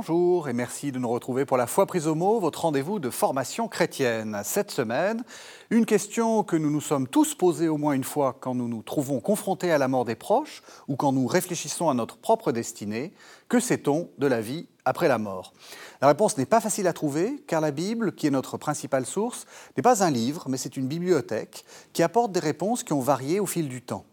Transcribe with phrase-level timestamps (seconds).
[0.00, 3.10] Bonjour et merci de nous retrouver pour la foi prise au mot, votre rendez-vous de
[3.10, 4.40] formation chrétienne.
[4.44, 5.22] Cette semaine,
[5.68, 8.80] une question que nous nous sommes tous posée au moins une fois quand nous nous
[8.80, 13.12] trouvons confrontés à la mort des proches ou quand nous réfléchissons à notre propre destinée.
[13.50, 15.52] Que sait-on de la vie après la mort?
[16.00, 19.44] La réponse n'est pas facile à trouver car la Bible, qui est notre principale source,
[19.76, 23.38] n'est pas un livre mais c'est une bibliothèque qui apporte des réponses qui ont varié
[23.38, 24.06] au fil du temps.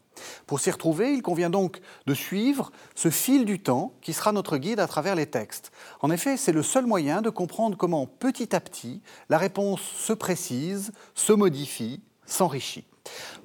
[0.45, 4.57] Pour s'y retrouver, il convient donc de suivre ce fil du temps qui sera notre
[4.57, 5.71] guide à travers les textes.
[6.01, 10.13] En effet, c'est le seul moyen de comprendre comment petit à petit la réponse se
[10.13, 12.85] précise, se modifie, s'enrichit.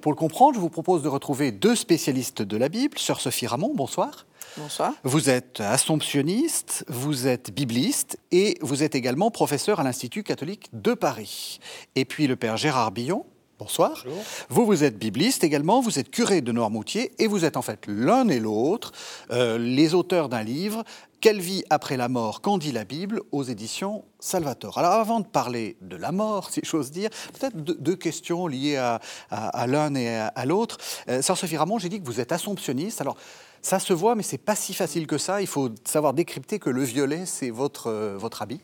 [0.01, 2.97] Pour le comprendre, je vous propose de retrouver deux spécialistes de la Bible.
[2.97, 4.25] Sœur Sophie Ramon, bonsoir.
[4.57, 4.93] Bonsoir.
[5.03, 10.93] Vous êtes assomptionniste, vous êtes bibliste et vous êtes également professeur à l'Institut catholique de
[10.93, 11.59] Paris.
[11.95, 13.25] Et puis le père Gérard Billon,
[13.59, 14.03] Bonsoir.
[14.49, 17.85] Vous, vous êtes bibliste également, vous êtes curé de Noirmoutier et vous êtes en fait
[17.87, 18.91] l'un et l'autre
[19.29, 20.83] euh, les auteurs d'un livre,
[21.21, 24.79] Quelle vie après la mort Qu'en dit la Bible aux éditions Salvatore.
[24.79, 29.67] Alors avant de parler de la mort, si j'ose dire, peut-être deux, questions liées à,
[29.67, 30.79] l'un et à, l'autre.
[31.07, 33.01] Euh, Sœur Sophie Ramon, j'ai dit que vous êtes assomptionniste.
[33.01, 33.17] Alors,
[33.61, 35.41] ça se voit, mais c'est pas si facile que ça.
[35.41, 38.61] Il faut savoir décrypter que le violet, c'est votre, euh, votre habit.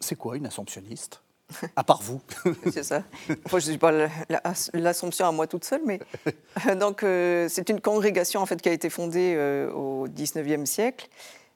[0.00, 1.20] c'est quoi une assomptionniste?
[1.76, 2.20] À part vous.
[2.72, 3.04] c'est ça.
[3.28, 3.92] je ne suis pas
[4.74, 6.00] l'Assomption à moi toute seule, mais
[6.66, 10.68] euh, donc euh, c'est une congrégation en fait qui a été fondée euh, au XIXe
[10.68, 11.08] siècle,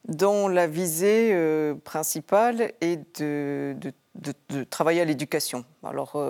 [0.08, 1.36] dont la visée
[1.84, 3.76] principale est de,
[4.14, 5.64] de, travailler à l'éducation.
[5.84, 6.20] Alors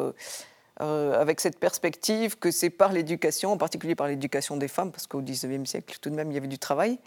[0.78, 5.22] avec cette perspective que c'est par l'éducation, en particulier par l'éducation des femmes, parce qu'au
[5.22, 6.98] XIXe siècle tout de même il y avait du travail,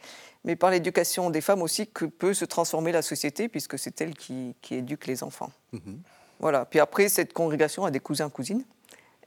[0.44, 4.16] mais par l'éducation des femmes aussi que peut se transformer la société, puisque c'est elle
[4.16, 5.52] qui, qui éduque les enfants.
[5.74, 5.98] Mm-hmm.
[6.40, 6.66] Voilà.
[6.66, 8.64] Puis après, cette congrégation a des cousins, cousines.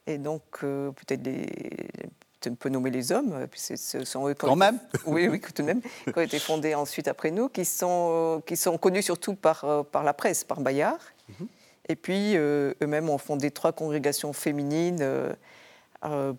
[0.07, 1.47] Et donc, euh, peut-être des.
[2.49, 3.47] On peut nommer les hommes.
[3.51, 5.83] Puis ce sont eux quand, même Oui, oui, tout de même.
[5.83, 9.83] Qui ont été fondés ensuite après nous, qui sont, qui sont connus surtout par, euh,
[9.83, 11.01] par la presse, par Bayard.
[11.29, 11.49] Mhm.
[11.91, 15.05] Et puis, euh, eux-mêmes ont fondé trois congrégations féminines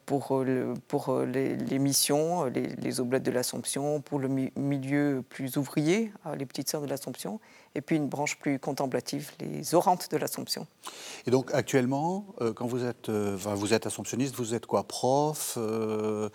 [0.05, 6.13] pour, le, pour les, missions, les, les, Oblates de l'Assomption, pour le milieu plus ouvrier,
[6.37, 7.39] les Petites Sœurs de l'Assomption,
[7.75, 10.65] et puis une branche plus contemplative, les orantes de l'Assomption.
[11.27, 15.55] Et donc actuellement, euh, quand vous êtes, euh, vous êtes assomptionniste, vous êtes quoi, prof
[15.57, 16.29] euh,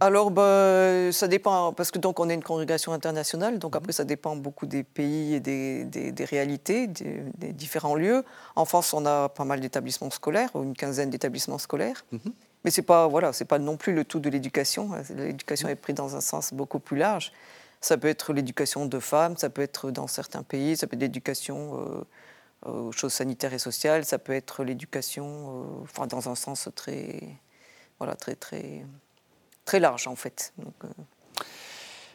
[0.00, 4.04] Alors, bah, ça dépend, parce que donc on est une congrégation internationale, donc après ça
[4.04, 8.24] dépend beaucoup des pays et des, des, réalités, des, différents lieux.
[8.56, 12.04] En France, on a pas mal d'établissements scolaires, une quinzaine d'établissements scolaires.
[12.12, 12.32] Mhm.
[12.64, 14.90] Mais ce n'est pas, voilà, pas non plus le tout de l'éducation.
[15.14, 17.30] L'éducation est prise dans un sens beaucoup plus large.
[17.84, 21.02] Ça peut être l'éducation de femmes, ça peut être dans certains pays, ça peut être
[21.02, 22.04] l'éducation
[22.66, 26.70] euh, aux choses sanitaires et sociales, ça peut être l'éducation, euh, enfin dans un sens
[26.74, 27.20] très,
[27.98, 28.86] voilà, très très
[29.66, 30.54] très large en fait.
[30.56, 30.88] Donc, euh.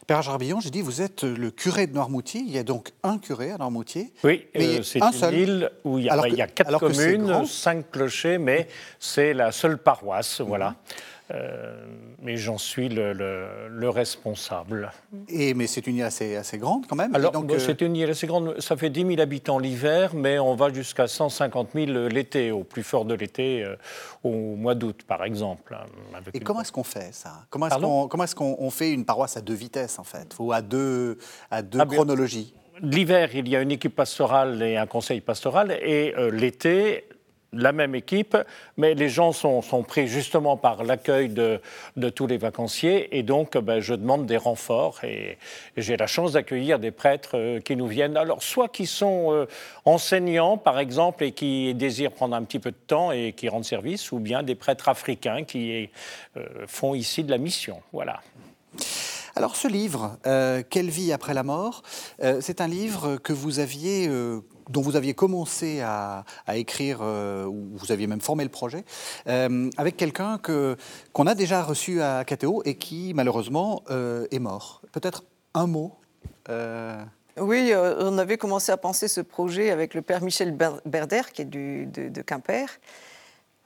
[0.08, 2.40] Père Jarbillon, j'ai dit, vous êtes le curé de Noirmoutier.
[2.40, 4.12] Il y a donc un curé à Noirmoutier.
[4.24, 4.48] Oui,
[4.82, 8.66] c'est une île où il y a, il y a quatre communes, cinq clochers, mais
[8.98, 10.40] c'est la seule paroisse.
[10.40, 10.74] Voilà.
[11.32, 11.86] Euh,
[12.22, 14.92] mais j'en suis le, responsable.
[15.28, 18.10] Et, mais c'est une île assez, assez, grande quand même Alors, euh, c'est une île
[18.10, 18.60] assez grande.
[18.60, 22.82] Ça fait 10 000 habitants l'hiver, mais on va jusqu'à 150 000 l'été, au plus
[22.82, 23.76] fort de l'été, euh,
[24.22, 25.74] au mois d'août par exemple.
[25.74, 27.44] Hein, Et comment est-ce qu'on fait ça?
[27.48, 30.36] Comment est-ce qu'on fait une paroisse à deux vitesses en fait?
[30.38, 31.18] Ou à deux,
[31.50, 32.54] à deux ah, chronologies?
[32.82, 37.04] L'hiver, il y a une équipe pastorale et un conseil pastoral, et l'été,
[37.52, 38.36] la même équipe,
[38.76, 41.60] mais les gens sont, pris justement par l'accueil de,
[42.10, 45.38] tous les vacanciers et donc ben, je demande des renforts et,
[45.76, 49.46] j'ai la chance d'accueillir des prêtres euh, qui nous viennent, alors soit qui sont euh,
[49.84, 53.64] enseignants par exemple et qui désirent prendre un petit peu de temps et qui rendent
[53.64, 55.88] service, ou bien des prêtres africains qui
[56.36, 57.80] euh, font ici de la mission.
[57.92, 58.20] Voilà.
[59.36, 60.18] Alors ce livre,
[60.70, 61.82] Quelle vie après la mort,
[62.40, 64.08] c'est un livre que vous aviez
[64.70, 66.24] dont vous aviez commencé à,
[66.54, 68.84] écrire, euh, ou vous aviez même formé le projet,
[69.26, 74.82] euh, avec quelqu'un qu'on a déjà reçu à KTO et qui malheureusement euh, est mort.
[74.92, 75.24] Peut-être
[75.54, 75.96] un mot
[77.38, 81.44] Oui, on avait commencé à penser ce projet avec le père Michel Berder, qui est
[81.44, 82.68] de, Quimper.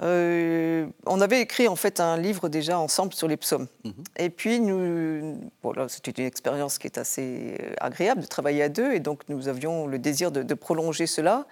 [0.02, 3.68] Euh, on avait écrit en fait un livre déjà ensemble sur les psaumes.
[3.84, 3.92] Mhm.
[4.16, 8.68] Et puis nous, voilà, c'était une expérience qui est assez euh, agréable de travailler à
[8.68, 11.46] deux, et donc nous avions le désir de prolonger cela.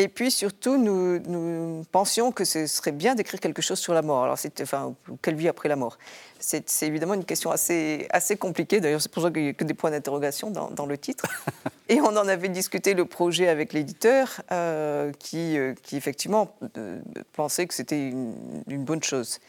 [0.00, 4.22] Et puis surtout, nous, pensions que ce serait bien d'écrire quelque chose sur la mort.
[4.22, 5.98] Alors, c'était, enfin, quelle vie après la mort?
[6.38, 8.80] C'est, évidemment une question assez, assez compliquée.
[8.80, 11.26] D'ailleurs, c'est pour ça qu'il n'y a que des points d'interrogation dans, le titre.
[11.88, 17.00] Et on en avait discuté le projet avec l'éditeur, euh, qui, euh, qui, effectivement euh,
[17.32, 19.40] pensait que c'était une, bonne chose.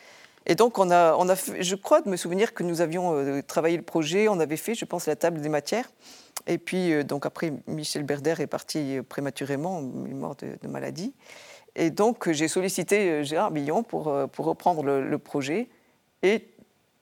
[0.48, 3.78] Et donc, on a, on a je crois de me souvenir que nous avions travaillé
[3.78, 5.86] le projet, on avait fait, je pense, la table des matières.
[6.48, 11.14] Et puis, donc après, Michel Berder est parti prématurément, il est mort de, maladie.
[11.76, 15.70] Et donc, j'ai sollicité Gérard Billon pour, pour reprendre le, le projet.
[16.24, 16.44] Et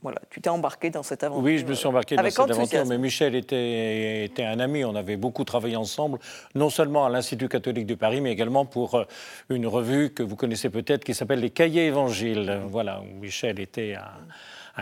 [0.03, 1.43] voilà, tu t'es embarqué dans cette aventure.
[1.43, 4.95] Oui, je me suis embarqué dans cette aventure, mais Michel était, était, un ami, on
[4.95, 6.19] avait beaucoup travaillé ensemble,
[6.53, 9.05] non seulement à l'Institut catholique de Paris, mais également pour euh,
[9.49, 13.95] une revue que vous connaissez peut-être qui s'appelle Les Cahiers Évangiles, voilà, où Michel était
[13.95, 14.11] un,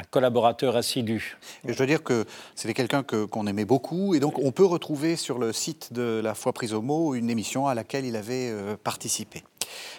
[0.04, 1.38] collaborateur assidu.
[1.68, 2.26] Et je dois dire que
[2.56, 6.36] c'était quelqu'un qu'on aimait beaucoup, et donc on peut retrouver sur le site de La
[6.36, 9.44] Foi mot une émission à laquelle il avait euh, participé.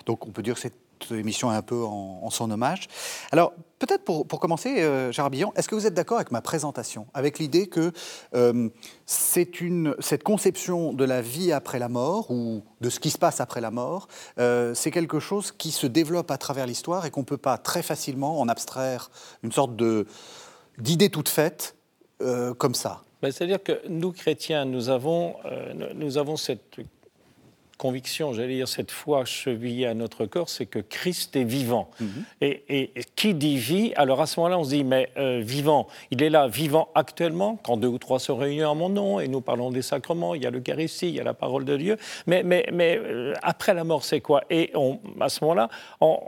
[0.05, 0.75] Donc on peut dire que c'est
[1.11, 2.89] émission un peu en, son hommage.
[3.33, 7.07] Alors, peut-être pour, commencer, euh, Gérard Billon, est-ce que vous êtes d'accord avec ma présentation,
[7.15, 7.93] avec l'idée que
[8.35, 8.69] euh,
[9.61, 13.41] une, cette conception de la vie après la mort, ou de ce qui se passe
[13.41, 14.09] après la mort,
[14.39, 17.59] euh, c'est quelque chose qui se développe à travers l'histoire et qu'on ne peut pas
[17.59, 19.11] très facilement en abstraire
[19.43, 19.73] une sorte
[20.79, 21.77] d'idée toute faite
[22.57, 23.03] comme ça?
[23.21, 25.37] Ben, C'est-à-dire que nous, chrétiens, nous avons,
[25.95, 26.79] nous avons cette
[27.79, 31.91] conviction, j'allais dire cette foi chevillée à notre corps, c'est que Christ est vivant.
[32.01, 32.09] Mhm.
[32.41, 36.23] et, qui dit vie Alors à ce moment-là, on se dit, mais euh, vivant, il
[36.23, 39.41] est là, vivant actuellement, quand deux ou trois se réunissent en mon nom, et nous
[39.41, 41.97] parlons des sacrements, il y a l'Eucharistie, il y a la parole de Dieu,
[42.27, 44.43] mais, mais, mais euh, après la mort, c'est quoi?
[44.51, 45.69] Et on, à ce moment-là,
[46.01, 46.19] on,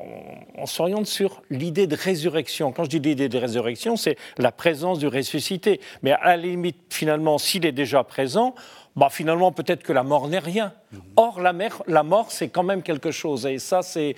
[0.57, 2.73] on s'oriente sur l'idée de résurrection.
[2.73, 5.81] Quand je dis l'idée de résurrection, c'est la présence du ressuscité.
[6.03, 8.55] Mais à la limite, finalement, s'il est déjà présent,
[8.99, 10.73] bah, finalement, peut-être que la mort n'est rien.
[11.15, 13.47] Or, la, mort, c'est quand même quelque chose.
[13.47, 14.17] Et ça, c'est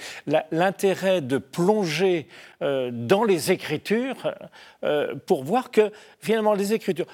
[0.50, 2.27] l'intérêt de plonger
[2.62, 4.35] euh, dans les Écritures
[4.82, 7.06] euh, pour voir que, finalement, les Écritures...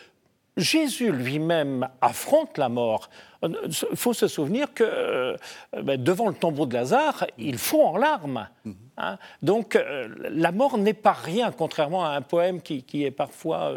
[0.57, 3.11] Jésus lui-même affronte la mort.
[3.43, 5.37] Il faut se souvenir que euh,
[5.83, 8.49] ben, devant le tombeau de Lazare, il fond en larmes.
[8.97, 9.19] Hein.
[9.43, 13.75] Donc euh, la mort n'est pas rien, contrairement à un poème qui, est parfois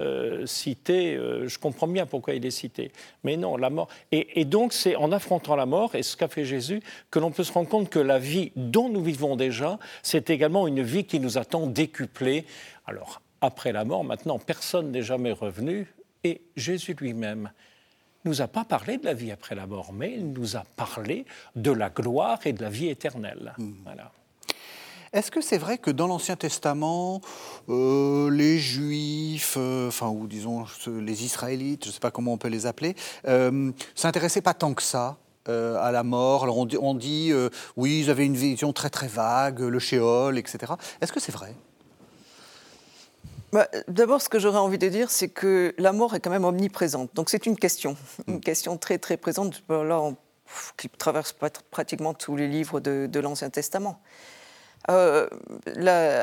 [0.00, 1.16] euh, cité.
[1.16, 2.92] je comprends bien pourquoi il est cité.
[3.24, 3.88] Mais non, la mort.
[4.12, 7.30] Et, et donc c'est en affrontant la mort, et ce qu'a fait Jésus, que l'on
[7.30, 11.04] peut se rendre compte que la vie dont nous vivons déjà, c'est également une vie
[11.04, 12.44] qui nous attend décuplée.
[12.86, 15.86] Alors après la mort, maintenant, personne n'est jamais revenu
[16.24, 17.50] et Jésus lui-même
[18.24, 21.24] nous a pas parlé de la vie après la mort, mais il nous a parlé
[21.56, 23.54] de la gloire et de la vie éternelle.
[23.56, 23.72] Hmm.
[23.84, 24.12] Voilà.
[25.12, 27.20] Est-ce que c'est vrai que dans l'Ancien Testament,
[27.68, 32.38] euh, les Juifs, euh, enfin, ou disons les Israélites, je ne sais pas comment on
[32.38, 32.94] peut les appeler,
[33.26, 35.16] euh, s'intéressaient pas tant que ça
[35.48, 36.44] euh, à la mort?
[36.44, 37.32] Alors on dit, on dit
[37.76, 40.74] oui, ils avaient une vision très très vague, le shéol, etc.
[41.00, 41.56] Est-ce que c'est vrai?
[43.52, 46.44] Bah, d'abord, ce que j'aurais envie de dire, c'est que la mort est quand même
[46.44, 47.10] omniprésente.
[47.14, 47.96] Donc c'est une question,
[48.28, 48.40] une mm.
[48.40, 50.12] question très très présente, là,
[50.76, 51.34] qui traverse
[51.70, 54.00] pratiquement tous les livres de, l'Ancien Testament.
[54.88, 55.28] Euh,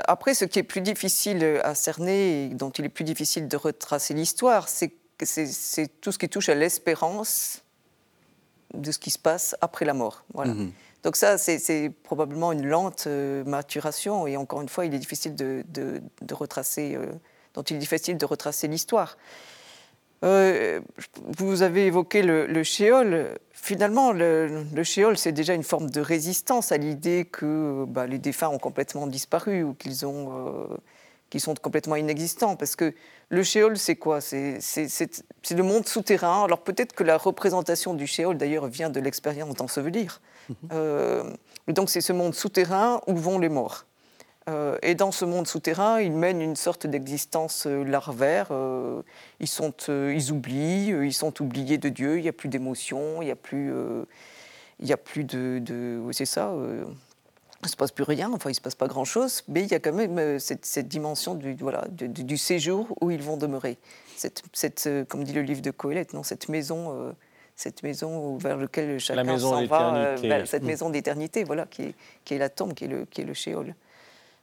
[0.07, 3.57] après, ce qui est plus difficile à cerner, et dont il est plus difficile de
[3.57, 4.91] retracer l'histoire, c'est
[6.01, 7.63] tout ce qui touche à l'espérance
[8.73, 10.23] de ce qui se passe après la mort.
[10.33, 10.53] Voilà.
[10.53, 10.71] Mm-hmm.
[11.03, 15.35] Donc ça, c'est probablement une lente euh, maturation, et encore une fois, il est difficile
[15.35, 15.63] de,
[16.31, 17.05] retracer, euh,
[17.53, 19.17] dont il est difficile de retracer l'histoire.
[20.23, 20.81] Euh,
[21.37, 23.37] vous avez évoqué le, le shéol.
[23.51, 28.19] Finalement, le, le shéol, c'est déjà une forme de résistance à l'idée que bah, les
[28.19, 30.67] défunts ont complètement disparu ou qu'ils ont
[31.29, 32.55] qui sont complètement inexistants.
[32.55, 32.93] Parce que
[33.29, 34.21] le shéol, c'est quoi?
[34.21, 34.59] C'est
[35.51, 36.45] le monde souterrain.
[36.45, 40.21] Alors peut-être que la représentation du shéol, d'ailleurs, vient de l'expérience d'ensevelir.
[40.71, 41.29] Euh,
[41.67, 43.85] donc c'est ce monde souterrain où vont les morts.
[44.47, 48.49] Euh, et dans ce monde souterrain, ils mènent une sorte d'existence euh, larvaire.
[49.39, 53.25] ils, sont, ils oublient, ils sont oubliés de Dieu, il n'y a plus d'émotion, il
[53.25, 53.73] n'y a plus,
[54.79, 55.59] il y a plus de...
[55.59, 56.53] de c'est ça
[57.63, 59.71] il ne se passe plus rien, enfin il ne se passe pas grand-chose, mais il
[59.71, 63.79] y a quand même cette, dimension du, voilà, du, séjour où ils vont demeurer.
[64.15, 67.15] Cette, cette, comme dit le livre de Coëlette, non, cette maison
[67.57, 70.67] cette maison vers laquelle chacun s'en va, euh, cette mm.
[70.67, 73.33] maison d'éternité, voilà, qui est, qui est, la tombe, qui est le, qui est le
[73.33, 73.73] shéol.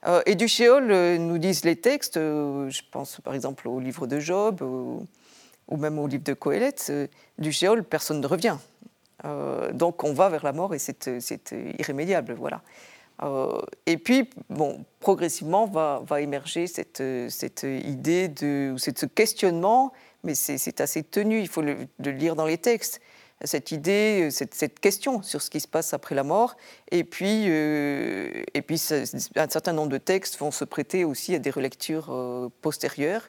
[0.07, 4.07] Euh, et du shéol, euh, nous disent les textes, je pense par exemple au livre
[4.07, 6.93] de Job ou, même au livre de Coëlette,
[7.39, 8.59] du shéol, personne ne revient.
[9.73, 12.61] donc on va vers la mort et c'est irrémédiable, voilà.
[13.87, 17.03] et puis, bon, progressivement va, émerger cette,
[17.63, 19.93] idée de, ce questionnement
[20.25, 23.01] mais c'est assez tenu, il faut le, lire dans les textes
[23.43, 26.57] cette idée, cette, question sur ce qui se passe après la mort.
[26.91, 28.81] Et puis, euh, et puis
[29.37, 33.29] un certain nombre de textes vont se prêter aussi à des relectures euh, postérieures.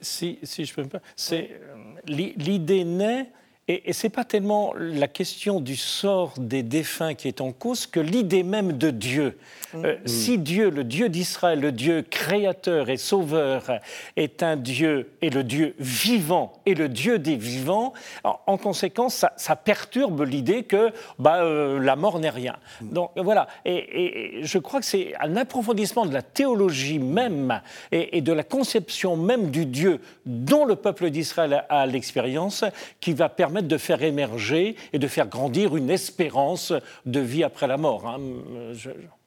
[0.00, 0.88] Si, si, je peux me
[1.32, 1.76] euh,
[2.06, 3.30] l'idée naît
[3.68, 7.50] Et, et ce n'est pas tellement la question du sort des défunts qui est en
[7.50, 9.36] cause que l'idée même de Dieu.
[9.74, 10.06] Euh, mm.
[10.06, 13.80] Si Dieu, le Dieu d'Israël, le Dieu créateur et sauveur,
[14.16, 17.92] est un Dieu et le Dieu vivant et le Dieu des vivants,
[18.22, 22.56] en, conséquence, ça, perturbe l'idée que bah, euh, la mort n'est rien.
[22.80, 22.92] Mm.
[22.92, 23.48] Donc voilà.
[23.64, 28.44] Et, je crois que c'est un approfondissement de la théologie même et, et de la
[28.44, 32.64] conception même du Dieu dont le peuple d'Israël a l'expérience
[33.00, 36.72] qui va permettre de faire émerger et de faire grandir une espérance
[37.04, 38.06] de vie après la mort.
[38.06, 38.20] Hein.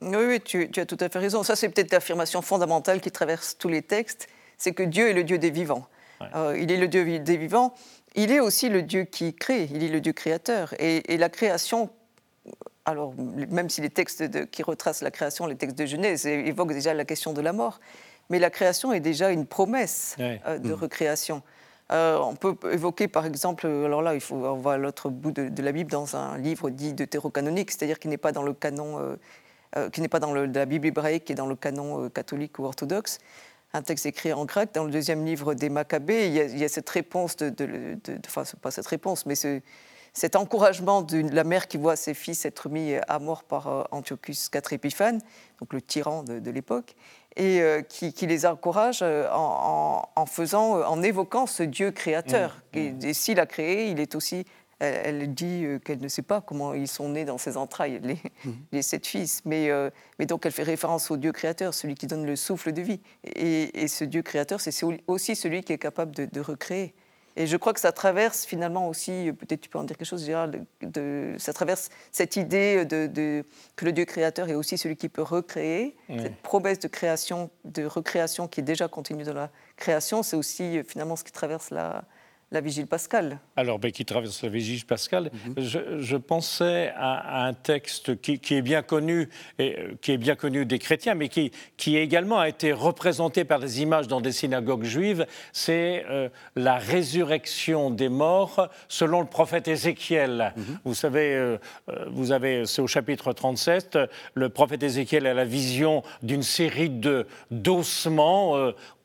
[0.02, 1.44] Oui, tu, as tout à fait raison.
[1.44, 5.24] Ça, c'est peut-être l'affirmation fondamentale qui traverse tous les textes, c'est que Dieu est le
[5.24, 5.88] Dieu des vivants.
[6.36, 7.74] Euh, il est le Dieu des vivants.
[8.16, 10.74] Il est aussi le Dieu qui crée, il est le Dieu créateur.
[10.80, 11.90] Et, la création,
[12.86, 16.94] alors même si les textes qui retracent la création, les textes de Genèse, évoquent déjà
[16.94, 17.80] la question de la mort,
[18.30, 20.74] mais la création est déjà une promesse euh, de mm.
[20.74, 21.44] recréation.
[21.92, 25.32] Euh, on peut évoquer par exemple, alors là, il faut, on va à l'autre bout
[25.32, 29.00] de, la Bible dans un livre dit deutérocanonique, c'est-à-dire qui n'est pas dans le canon,
[29.00, 29.16] euh,
[29.76, 32.66] euh, qui n'est pas dans la Bible hébraïque, qui est dans le canon catholique ou
[32.66, 33.18] orthodoxe,
[33.74, 34.70] un texte écrit en grec.
[34.74, 38.88] Dans le deuxième livre des Maccabées, il y a, cette réponse de, enfin, pas cette
[38.88, 39.34] réponse, mais
[40.14, 44.50] cet encouragement de la mère qui voit ses fils être mis à mort par Antiochus
[44.54, 45.22] IV Épiphane,
[45.60, 46.96] donc le tyran de l'époque
[47.40, 52.62] et euh, qui, les encourage euh, en, faisant, euh, en évoquant ce Dieu créateur.
[52.76, 53.06] Mmh, mmh.
[53.06, 54.46] Et, s'il a créé, il est aussi.
[54.82, 58.82] Elle, dit qu'elle ne sait pas comment ils sont nés dans ses entrailles, les, mmh.
[58.82, 59.42] sept fils.
[59.44, 59.70] Mais,
[60.18, 63.02] mais, donc elle fait référence au Dieu créateur, celui qui donne le souffle de vie.
[63.26, 64.74] Et, ce Dieu créateur, c'est
[65.08, 66.94] aussi celui qui est capable de recréer.
[67.40, 70.26] Et je crois que ça traverse finalement aussi, peut-être tu peux en dire quelque chose,
[70.26, 73.46] Gérald, de, ça traverse cette idée de,
[73.78, 75.96] que le Dieu créateur est aussi celui qui peut recréer.
[76.10, 80.84] Cette promesse de création, de recréation qui est déjà contenue dans la création, c'est aussi
[80.84, 82.04] finalement ce qui traverse la,
[82.52, 83.40] la vigile pascale.
[83.56, 86.00] Alors, ben, qui traverse la vigile pascale, mhm.
[86.00, 89.30] je, pensais à, un texte qui, est bien connu,
[89.60, 93.44] et, euh, qui est bien connu des chrétiens, mais qui, qui également a été représenté
[93.44, 95.28] par des images dans des synagogues juives.
[95.54, 100.54] C'est euh, la résurrection des morts selon le prophète Ézéchiel.
[100.56, 100.80] Mhm.
[100.86, 101.58] Vous savez, euh,
[102.08, 104.00] vous avez, c'est au chapitre 37,
[104.34, 108.56] le prophète Ézéchiel a la vision d'une série de d'ossements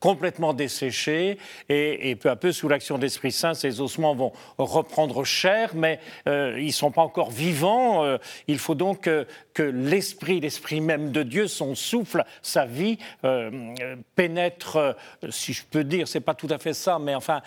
[0.05, 1.39] complètement desséchés
[1.71, 6.59] et, peu à peu, sous l'action d'Esprit Saint, ces ossements vont reprendre chair, mais euh,
[6.59, 8.05] ils ne sont pas encore vivants.
[8.05, 9.09] Euh, il faut donc
[9.55, 13.75] que l'Esprit, l'Esprit même de Dieu, son souffle, sa vie, euh,
[14.15, 14.95] pénètre,
[15.31, 17.41] si je peux dire, c'est pas tout à fait ça, mais enfin,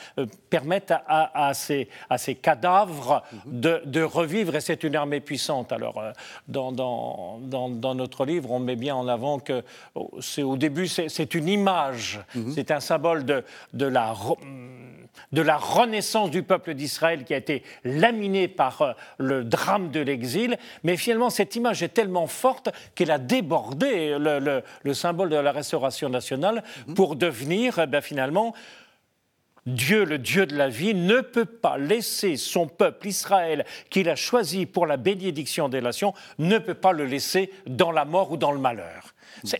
[0.50, 5.72] permettent à, ces, à, ces, cadavres de, de, revivre, et c'est une armée puissante.
[5.72, 6.02] Alors,
[6.48, 10.88] dans, dans, dans, notre livre, on met bien en avant que oh, c'est au début,
[10.88, 12.20] c'est une image.
[12.34, 12.47] Mhm.
[12.48, 12.54] Mhm.
[12.54, 14.16] C'est un symbole de, de, la,
[15.32, 20.00] de la renaissance du peuple d'Israël qui a été laminé par euh, le drame de
[20.00, 20.58] l'exil.
[20.84, 25.52] Mais finalement, cette image est tellement forte qu'elle a débordé le, le, symbole de la
[25.52, 26.94] restauration nationale mhm.
[26.96, 28.54] pour devenir eh finalement
[29.68, 34.16] Dieu, le Dieu de la vie, ne peut pas laisser son peuple Israël, qu'il a
[34.16, 38.38] choisi pour la bénédiction des nations, ne peut pas le laisser dans la mort ou
[38.38, 39.14] dans le malheur.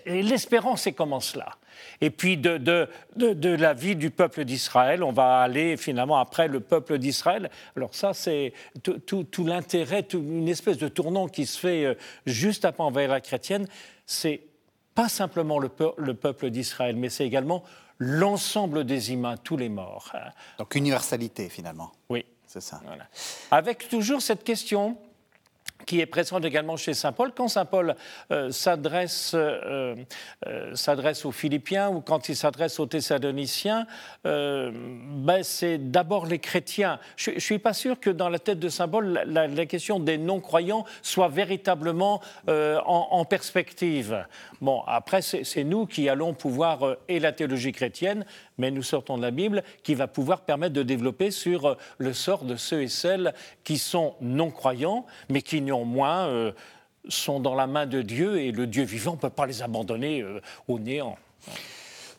[0.06, 1.58] L'espérance, c'est comment cela
[2.02, 5.04] et puis de, de, de, la vie du peuple d'Israël.
[5.04, 7.50] On va aller finalement après le peuple d'Israël.
[7.76, 8.54] Alors ça, c'est
[8.84, 11.94] tout, tout, l'intérêt, une espèce de tournant qui se fait euh,
[12.26, 13.68] juste après envers la chrétienne.
[14.06, 14.42] C'est
[14.96, 17.64] pas simplement le, le peuple d'Israël, mais c'est également
[18.00, 20.14] l'ensemble des humains, tous les morts.
[20.58, 21.92] Donc universalité finalement.
[22.10, 22.26] Oui.
[22.48, 22.80] C'est ça.
[23.52, 24.98] Avec toujours cette question
[25.88, 27.32] qui est présente également chez Saint Paul.
[27.34, 27.96] Quand Saint Paul
[28.32, 29.96] euh, euh,
[30.46, 33.88] euh, s'adresse aux Philippiens ou quand il s'adresse aux Thessaloniciens,
[34.24, 37.00] ben c'est d'abord les chrétiens.
[37.16, 40.18] Je ne suis pas sûr que dans la tête de Saint Paul, la, question des
[40.18, 44.26] non-croyants soit véritablement en, en, perspective.
[44.60, 48.26] Bon, après, c'est nous qui allons pouvoir, et la théologie chrétienne,
[48.58, 52.44] mais nous sortons de la Bible, qui va pouvoir permettre de développer sur le sort
[52.44, 56.52] de ceux et celles qui sont non-croyants, mais qui néanmoins euh,
[57.10, 60.22] sont dans la main de Dieu et le Dieu vivant ne peut pas les abandonner
[60.22, 61.18] euh, au néant.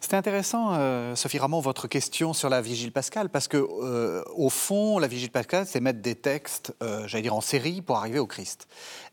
[0.00, 0.78] C'était intéressant,
[1.16, 5.66] Sophie Ramon, votre question sur la vigile pascale, parce que au fond, la vigile pascale,
[5.66, 6.72] c'est mettre des textes,
[7.06, 8.68] j'allais dire en série, pour arriver au Christ.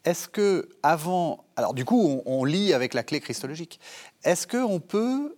[0.06, 3.80] Est-ce que avant, alors du coup, on, lit avec la clé christologique.
[4.24, 5.36] Est-ce que on peut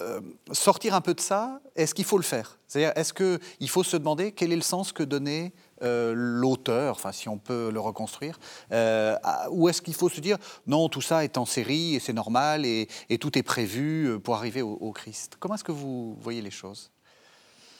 [0.00, 0.20] euh,
[0.52, 2.58] sortir un peu de ça, est-ce qu'il faut le faire?
[2.68, 7.12] C'est-à-dire, est-ce qu'il faut se demander quel est le sens que donnait euh, l'auteur, enfin
[7.12, 8.38] si on peut le reconstruire,
[8.72, 9.16] euh,
[9.50, 12.64] ou est-ce qu'il faut se dire non, tout ça est en série et c'est normal
[12.66, 12.88] et,
[13.20, 16.90] tout est prévu pour arriver au, Christ Comment est-ce que vous voyez les choses?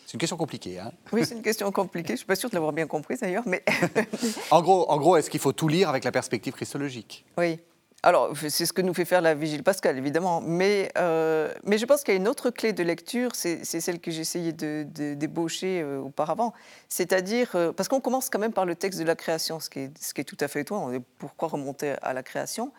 [0.07, 0.79] C'est une question compliquée.
[0.79, 2.09] Hein oui, c'est une question compliquée.
[2.09, 3.45] Je ne suis pas sûre de l'avoir bien comprise d'ailleurs.
[3.47, 3.63] Mais...
[4.51, 7.25] en gros, en gros est-ce qu'il faut tout lire avec la perspective christologique?
[7.37, 7.61] Oui.
[8.05, 10.41] Alors, c'est ce que nous fait faire la Vigile Pascal, évidemment.
[10.41, 13.99] Mais, euh, mais je pense qu'il y a une autre clé de lecture, c'est celle
[13.99, 16.55] que j'ai essayé de, débaucher euh, auparavant.
[16.89, 19.81] C'est-à-dire, euh, parce qu'on commence quand même par le texte de la création, ce qui
[19.81, 20.93] est, ce qui est tout à fait étonnant.
[21.19, 22.73] Pourquoi remonter à la création?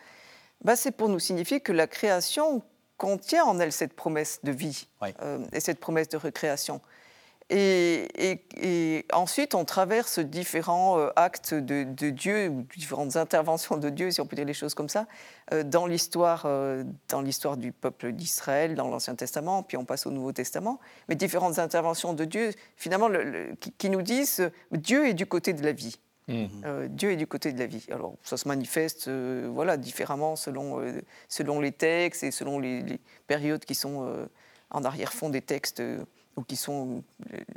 [0.63, 2.61] Bah, C'est pour nous signifier que la création
[2.97, 4.88] contient en elle cette promesse de vie
[5.53, 6.81] et cette promesse de recréation.
[7.51, 14.22] Et, ensuite, on traverse différents euh, actes de, Dieu, ou différentes interventions de Dieu, si
[14.22, 15.08] on peut dire les choses comme ça,
[15.53, 20.06] euh, dans l'histoire, euh, dans l'histoire du peuple d'Israël, dans l'Ancien Testament, puis on passe
[20.06, 20.79] au Nouveau Testament.
[21.08, 23.10] Mais différentes interventions de Dieu, finalement,
[23.77, 26.00] qui, nous disent Dieu est du côté de la vie.
[26.27, 26.88] Mmh.
[26.89, 27.88] Dieu est du côté de la vie.
[27.89, 30.79] Alors, ça se manifeste voilà, différemment selon,
[31.27, 34.27] selon les textes et selon les, les périodes qui sont
[34.70, 35.82] en arrière-fond des textes
[36.36, 37.03] ou qui sont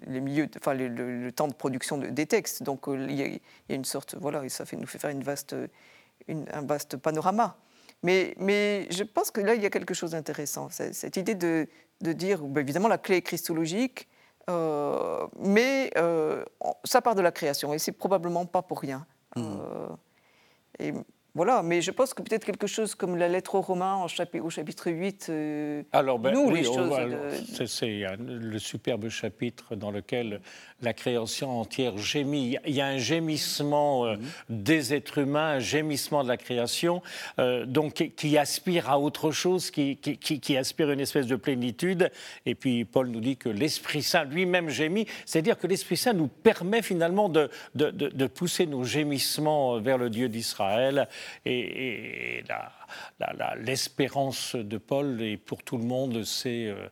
[0.07, 2.63] les milieux, enfin le, temps de production des textes.
[2.63, 5.23] Donc euh, il y, a, une sorte, voilà, et ça fait, nous fait faire une
[5.23, 5.55] vaste,
[6.29, 7.57] un vaste panorama.
[8.03, 10.69] Mais, mais je pense que là, il y a quelque chose d'intéressant.
[10.71, 11.69] Cette idée de,
[12.01, 14.09] de dire, ben, évidemment, la clé est christologique,
[14.51, 16.45] euh, mais euh,
[16.83, 19.07] ça part de la création, et c'est probablement pas pour rien.
[19.35, 19.57] Mmh.
[20.79, 20.93] et
[21.35, 24.91] voilà, mais je pense que peut-être quelque chose comme la lettre aux Romains au chapitre
[24.91, 26.93] 8, euh, Alors, ben, nous, les choses...
[27.67, 30.41] C'est le superbe chapitre dans lequel
[30.83, 32.59] la création entière gémit.
[32.67, 34.23] Il y a un gémissement euh, mhm.
[34.51, 37.01] des êtres humains, un gémissement de la création,
[37.39, 42.11] euh, donc qui, aspire à autre chose, qui, qui, aspire à une espèce de plénitude.
[42.45, 46.29] Et puis Paul nous dit que l'Esprit Saint lui-même gémit, c'est-à-dire que l'Esprit Saint nous
[46.29, 51.09] permet finalement de, de, de pousser nos gémissements vers le Dieu d'Israël
[51.45, 52.43] et,
[53.57, 56.89] l'espérance de Paul, et pour tout le monde, c'est euh,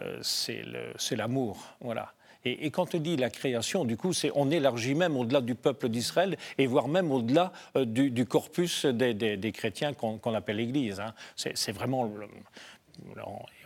[0.00, 1.76] euh, l'amour.
[1.80, 2.12] Voilà.
[2.44, 6.36] Et, quand on dit la création, du coup, on élargit même au-delà du peuple d'Israël
[6.58, 11.00] et voire même au-delà euh, du, corpus des, chrétiens qu'on appelle l'Église.
[11.00, 11.14] Hein.
[11.36, 12.10] C'est vraiment.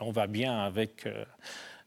[0.01, 1.07] On va bien avec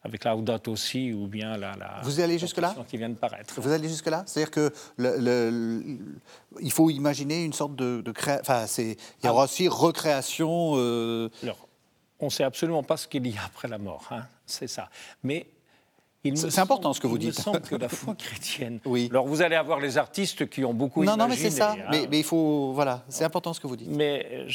[0.03, 3.59] avec la Laudato aussi, ou bien la, la Vous allez jusque-là qui vient de paraître.
[3.59, 4.23] Vous allez jusque-là?
[4.25, 5.97] C'est-à-dire que le,
[6.61, 9.45] il faut imaginer une sorte de, de Enfin, il y aura ah.
[9.45, 10.73] aussi recréation.
[10.75, 11.29] Euh...
[11.43, 11.67] Alors,
[12.19, 14.89] on ne sait absolument pas ce qu'il y a après la mort, hein, c'est ça.
[15.23, 15.47] Mais
[16.35, 17.35] c'est important ce que vous dites.
[17.35, 18.79] Il me semble que la foi chrétienne.
[18.85, 19.07] oui.
[19.09, 21.23] Alors vous allez avoir les artistes qui ont beaucoup non, imaginé.
[21.23, 21.71] Non, mais c'est ça.
[21.71, 22.07] Hein.
[22.09, 23.89] Mais, il faut, voilà, c'est important ce que vous dites.
[23.89, 24.47] Mais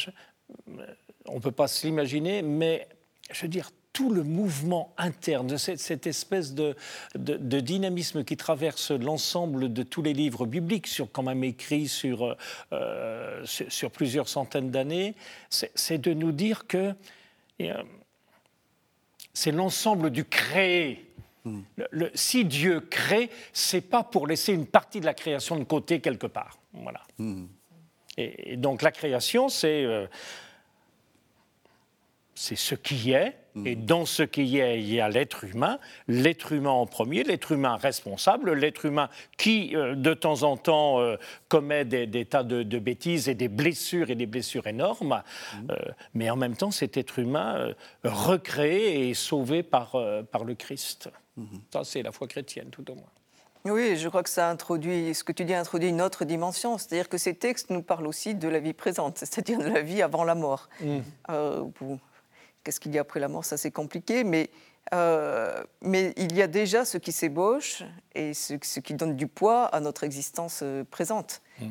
[1.25, 2.41] on ne peut pas se l'imaginer.
[2.41, 2.87] Mais
[3.31, 6.75] je veux dire, tout le mouvement interne, cette, cette espèce de,
[7.15, 12.35] de, dynamisme qui traverse l'ensemble de tous les livres bibliques, sur, quand même écrits sur,
[12.73, 15.15] euh, sur, plusieurs centaines d'années,
[15.49, 16.93] c'est de nous dire que
[17.61, 17.83] euh,
[19.33, 21.09] c'est l'ensemble du créé.
[21.45, 21.61] Hmm.
[21.91, 26.01] Le, si Dieu crée, c'est pas pour laisser une partie de la création de côté
[26.01, 26.59] quelque part.
[26.73, 26.99] Voilà.
[27.17, 27.45] Hmm.
[28.17, 30.05] Et, donc la création, c'est euh,
[32.35, 33.85] c'est ce qui est, et mm.
[33.85, 37.77] dans ce qui est, il y a l'être humain, l'être humain en premier, l'être humain
[37.77, 41.15] responsable, l'être humain qui, euh, de temps en temps, euh,
[41.47, 45.71] commet des, tas de, bêtises et des blessures et des blessures énormes, mm.
[45.71, 45.75] euh,
[46.13, 49.95] mais en même temps, cet être humain recréé et sauvé par,
[50.31, 51.09] par le Christ.
[51.39, 51.59] Mm-hmm.
[51.71, 53.09] Ça, c'est la foi chrétienne, tout au moins.
[53.63, 57.09] Oui, je crois que ça introduit, ce que tu dis introduit une autre dimension, c'est-à-dire
[57.09, 60.25] que ces textes nous parlent aussi de la vie présente, c'est-à-dire de la vie avant
[60.25, 60.69] la mort.
[60.81, 60.99] Mm.
[62.65, 64.49] Qu'est-ce qu'il y a après la mort Ça, c'est compliqué, mais,
[64.91, 67.83] euh, mais il y a déjà ce qui s'ébauche
[68.15, 71.43] et ce, qui donne du poids à notre existence euh, présente.
[71.61, 71.65] Mmh.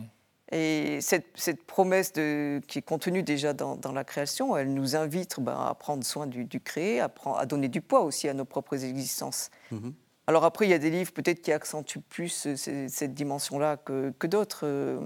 [0.53, 4.95] Et cette, cette promesse de, qui est contenue déjà dans, dans, la création, elle nous
[4.95, 8.45] invite ben, à prendre soin du, créé, à, à, donner du poids aussi à nos
[8.45, 9.51] propres existences.
[9.73, 9.91] Mmh.
[10.29, 14.13] Alors après, il y a des livres peut-être qui accentuent plus euh, cette dimension-là que,
[14.17, 15.01] que d'autres.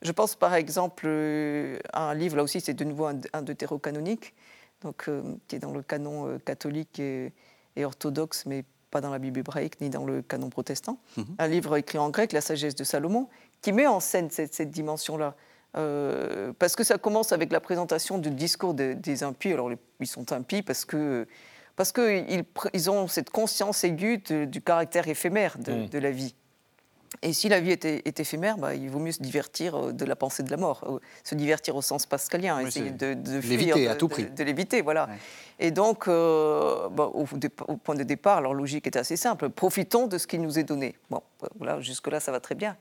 [0.00, 1.06] Je pense par exemple
[1.92, 4.34] à un livre, là aussi c'est de nouveau un, un deutérocanonique,
[4.82, 7.32] donc, euh, qui est dans le canon euh, catholique et,
[7.82, 10.98] orthodoxe, mais pas dans la Bible hébraïque ni dans le canon protestant.
[11.16, 11.24] Mhm.
[11.38, 13.28] Un livre écrit en grec, La sagesse de Salomon,
[13.60, 15.34] qui met en scène cette, dimension-là.
[15.76, 19.52] Euh, parce que ça commence avec la présentation du discours des impies.
[19.52, 21.26] Alors, ils sont impies parce que
[21.74, 26.34] parce qu'ils ils ont cette conscience aiguë du caractère éphémère de, de la vie.
[27.22, 30.16] Et si la vie est, éphémère, bah, il vaut mieux se divertir euh, de la
[30.16, 33.94] pensée de la mort, euh, se divertir au sens pascalien, essayer de, de l'éviter à
[33.94, 34.24] tout prix.
[34.24, 35.08] De, l'éviter, voilà.
[35.58, 39.48] Et donc, euh, bah, au, point de départ, leur logique est assez simple.
[39.48, 40.96] Profitons de ce qui nous est donné.
[41.10, 41.22] Bon,
[41.58, 42.76] voilà, jusque-là, ça va très bien.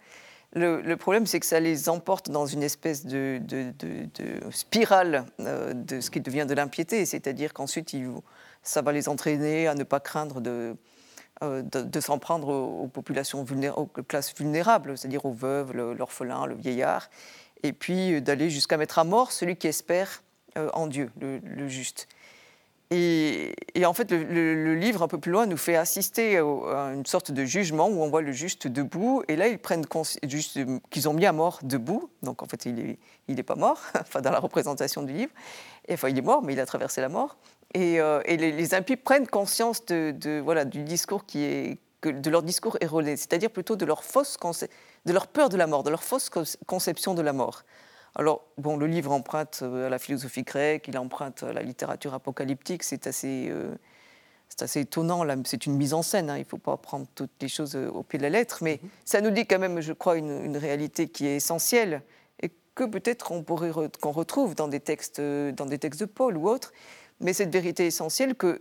[0.53, 3.41] Le, problème, c'est que ça les emporte dans une espèce de,
[4.51, 7.93] spirale de ce qui devient de l'impiété, c'est-à-dire qu'ensuite,
[8.63, 10.77] ça va les entraîner à ne pas craindre de
[11.41, 13.45] de, s'en prendre aux, populations
[13.75, 17.09] aux classes vulnérables, c'est-à-dire aux veuves, l'orphelin, le vieillard,
[17.63, 20.23] et puis d'aller jusqu'à mettre à mort celui qui espère
[20.55, 22.07] en Dieu, le juste.
[22.91, 27.31] Et, en fait, le, livre, un peu plus loin, nous fait assister à une sorte
[27.31, 29.23] de jugement où on voit le juste debout.
[29.27, 29.85] Et là, ils prennent
[30.23, 30.59] juste
[30.91, 32.09] qu'ils ont mis à mort debout.
[32.21, 35.31] Donc, en fait, il n'est il est pas mort, enfin, dans la représentation du livre.
[35.87, 37.37] Et, enfin, il est mort, mais il a traversé la mort.
[37.75, 42.77] Et, euh, les, impies prennent conscience de, voilà, du discours qui est, de leur discours
[42.79, 44.37] erroné, c'est-à-dire plutôt de leur, fausse
[45.05, 46.29] de leur peur de la mort, de leur fausse
[46.65, 47.63] conception de la mort.
[48.15, 52.13] Alors, bon, le livre emprunte euh, à la philosophie grecque, il emprunte à la littérature
[52.13, 53.75] apocalyptique, c'est assez, euh,
[54.61, 56.37] assez étonnant, c'est une mise en scène, hein.
[56.37, 58.89] il ne faut pas prendre toutes les choses au pied de la lettre, mais mhm.
[59.03, 62.03] ça nous dit quand même, je crois, une, réalité qui est essentielle
[62.41, 66.37] et que peut-être on pourrait qu'on retrouve dans des, textes, dans des textes de Paul
[66.37, 66.71] ou autres,
[67.21, 68.57] mais cette vérité essentielle que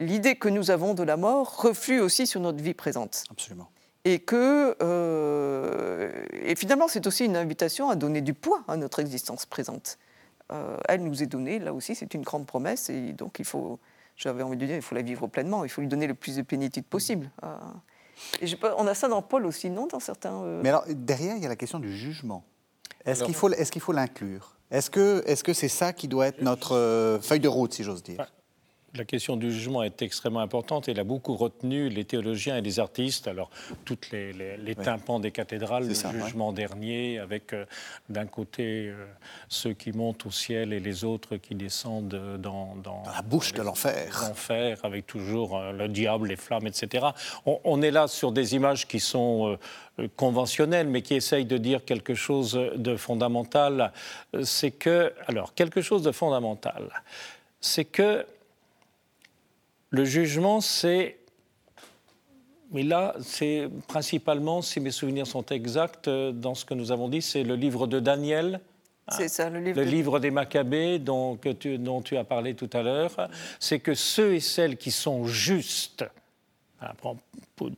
[0.00, 3.24] l'idée que nous avons de la mort reflue aussi sur notre vie présente.
[3.30, 3.70] Absolument
[4.04, 9.00] et que euh, et finalement c'est aussi une invitation à donner du poids à notre
[9.00, 9.98] existence présente.
[10.50, 13.78] Euh, elle nous est donnée, là aussi c'est une grande promesse et donc il faut,
[14.16, 16.36] j'avais envie de dire, il faut la vivre pleinement, il faut lui donner le plus
[16.36, 17.30] de plénitude possible.
[17.44, 17.56] Euh,
[18.40, 18.46] et
[18.78, 20.42] on a ça dans Paul aussi, non, dans certains.
[20.62, 22.44] Mais alors derrière il y a la question du jugement.
[23.04, 24.57] Est-ce qu'il faut, est-ce qu'il faut l'inclure?
[24.70, 28.02] Est-ce que, est-ce que c'est ça qui doit être notre feuille de route, si j'ose
[28.02, 28.26] dire?
[28.94, 32.80] La question du jugement est extrêmement importante elle a beaucoup retenu les théologiens et les
[32.80, 33.28] artistes.
[33.28, 33.50] Alors,
[33.84, 37.64] toutes les, tympans des cathédrales, le jugement dernier, avec euh,
[38.08, 39.06] d'un côté euh,
[39.48, 43.62] ceux qui montent au ciel et les autres qui descendent dans, dans, la bouche de
[43.62, 44.24] l'enfer.
[44.28, 47.08] L'enfer, avec toujours euh, le diable, les flammes, etc.
[47.44, 49.58] On, est là sur des images qui sont
[50.16, 53.92] conventionnelles, mais qui essayent de dire quelque chose de fondamental.
[54.42, 56.90] C'est que, alors, quelque chose de fondamental,
[57.60, 58.26] c'est que
[59.90, 61.18] le jugement, c'est.
[62.70, 67.08] Mais là, c'est principalement, si mes souvenirs sont exacts, euh, dans ce que nous avons
[67.08, 68.60] dit, c'est le livre de Daniel.
[69.10, 69.80] C'est ça, le livre.
[69.80, 73.30] Le livre des Maccabées dont, tu, dont tu as parlé tout à l'heure.
[73.58, 76.04] C'est que ceux et celles qui sont justes,
[77.02, 77.72] on peut,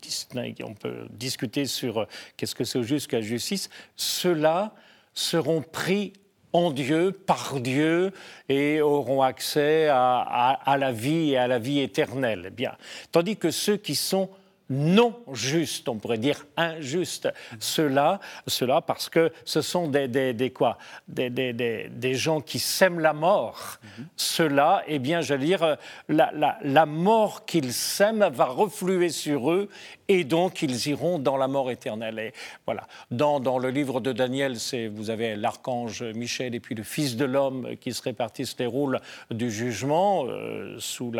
[0.64, 2.04] on peut discuter sur euh,
[2.36, 4.74] qu'est-ce que c'est juste qu'à justice, ceux-là
[5.14, 6.12] seront pris
[6.52, 8.12] en Dieu, par Dieu,
[8.48, 12.50] et auront accès à, la vie et à la vie éternelle.
[12.54, 12.76] Bien.
[13.12, 14.30] Tandis que ceux qui sont
[14.70, 20.78] non justes, on pourrait dire injustes, cela, cela parce que ce sont des, des, quoi?
[21.08, 23.78] Des, des, gens qui sèment la mort.
[23.82, 25.76] Mm Cela, eh bien, j'allais dire,
[26.08, 29.68] la, la, la mort qu'ils sèment va refluer sur eux
[30.10, 32.32] et donc ils iront dans la mort éternelle.
[32.66, 32.88] Voilà.
[33.12, 34.56] Dans, le livre de Daniel,
[34.92, 39.00] vous avez l'archange Michel et puis le Fils de l'homme qui se répartissent les rôles
[39.30, 41.12] du jugement euh, sous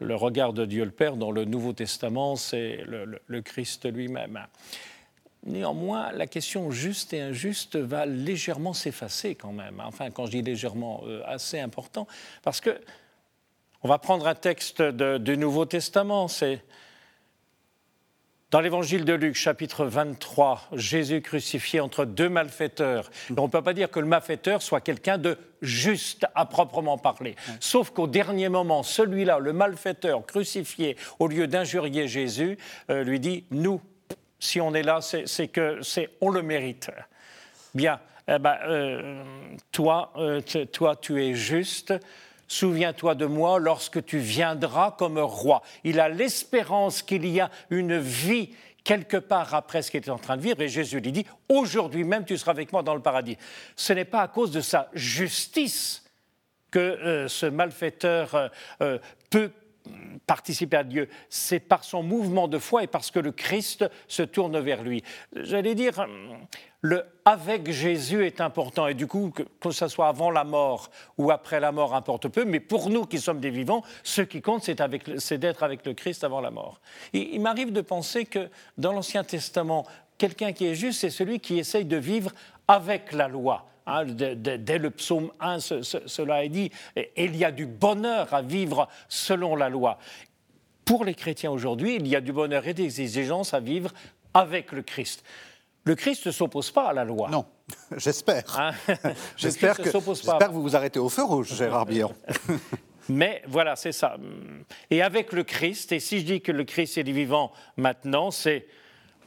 [0.00, 1.16] le regard de Dieu le Père.
[1.16, 4.38] Dans le Nouveau Testament, c'est le, Christ lui-même.
[5.44, 9.80] Néanmoins, la question juste et injuste va légèrement s'effacer quand même.
[9.82, 12.06] Enfin, quand je dis légèrement, euh, assez important,
[12.42, 12.78] parce que
[13.82, 16.28] on va prendre un texte du Nouveau Testament.
[16.28, 16.62] C'est
[18.52, 23.10] dans l'évangile de Luc, chapitre 23, Jésus crucifié entre deux malfaiteurs.
[23.36, 27.34] on ne peut pas dire que le malfaiteur soit quelqu'un de juste à proprement parler.
[27.58, 32.56] Sauf qu'au dernier moment, celui-là, le malfaiteur crucifié, au lieu d'injurier Jésus,
[32.88, 33.80] euh, lui dit Nous,
[34.38, 36.90] si on est là, c'est que c'est on le mérite.
[37.74, 39.24] Bien, eh ben, euh,
[39.72, 40.40] toi, euh,
[40.72, 41.94] toi, tu es juste.
[42.48, 45.62] Souviens-toi de moi lorsque tu viendras comme roi.
[45.84, 48.50] Il a l'espérance qu'il y a une vie
[48.84, 50.62] quelque part après ce qu'il est en train de vivre.
[50.62, 53.36] Et Jésus lui dit, aujourd'hui même, tu seras avec moi dans le paradis.
[53.74, 56.04] Ce n'est pas à cause de sa justice
[56.70, 58.48] que euh, ce malfaiteur euh,
[58.80, 58.98] euh,
[59.30, 59.50] peut
[60.26, 64.22] participer à Dieu, c'est par son mouvement de foi et parce que le Christ se
[64.22, 65.02] tourne vers lui.
[65.34, 66.06] J'allais dire,
[66.80, 70.90] le avec Jésus est important et du coup, que, que ce soit avant la mort
[71.18, 74.42] ou après la mort, importe peu, mais pour nous qui sommes des vivants, ce qui
[74.42, 76.80] compte, c'est d'être avec le Christ avant la mort.
[77.12, 79.86] il m'arrive de penser que dans l'Ancien Testament,
[80.18, 82.32] quelqu'un qui est juste, c'est celui qui essaye de vivre
[82.68, 86.70] avec la loi Hein, dès le psaume 1, cela est dit.
[87.16, 89.98] il y a du bonheur à vivre selon la loi.
[90.84, 93.92] Pour les chrétiens aujourd'hui, il y a du bonheur et des exigences à vivre
[94.34, 95.24] avec le Christ.
[95.84, 97.28] Le Christ ne s'oppose pas à la loi.
[97.30, 97.46] Non,
[97.96, 98.58] j'espère.
[98.58, 98.72] Hein
[99.36, 102.12] j'espère que, que, vous vous arrêtez au feu rouge, Gérard Billon.
[103.08, 104.16] Mais voilà, c'est ça.
[104.90, 108.66] Et avec le Christ, et si je dis que le Christ est vivant maintenant, c'est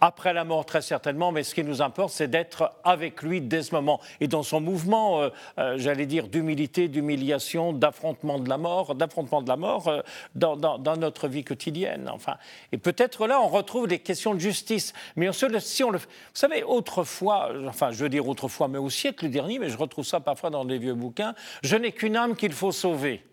[0.02, 3.64] après la mort, très certainement, mais ce qui nous importe, c'est d'être avec lui dès
[3.64, 4.00] ce moment.
[4.20, 9.42] Et dans son mouvement, euh, euh, j'allais dire, d'humilité, d'humiliation, d'affrontement de la mort, d'affrontement
[9.42, 10.02] de la mort euh,
[10.36, 12.10] dans, notre vie quotidienne.
[12.14, 12.38] Enfin,
[12.72, 14.94] et peut-être là, on retrouve des questions de justice.
[15.16, 19.30] Mais si on le, vous savez, autrefois, enfin, je veux dire autrefois, mais au siècle
[19.30, 22.54] dernier, mais je retrouve ça parfois dans des vieux bouquins, je n'ai qu'une âme qu'il
[22.54, 23.24] faut sauver.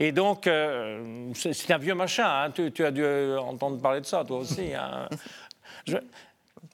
[0.00, 0.50] Et donc,
[1.34, 2.50] c'est un vieux machin, hein.
[2.50, 3.04] tu, as dû
[3.36, 4.74] entendre parler de ça, toi aussi.
[4.74, 5.08] Hein.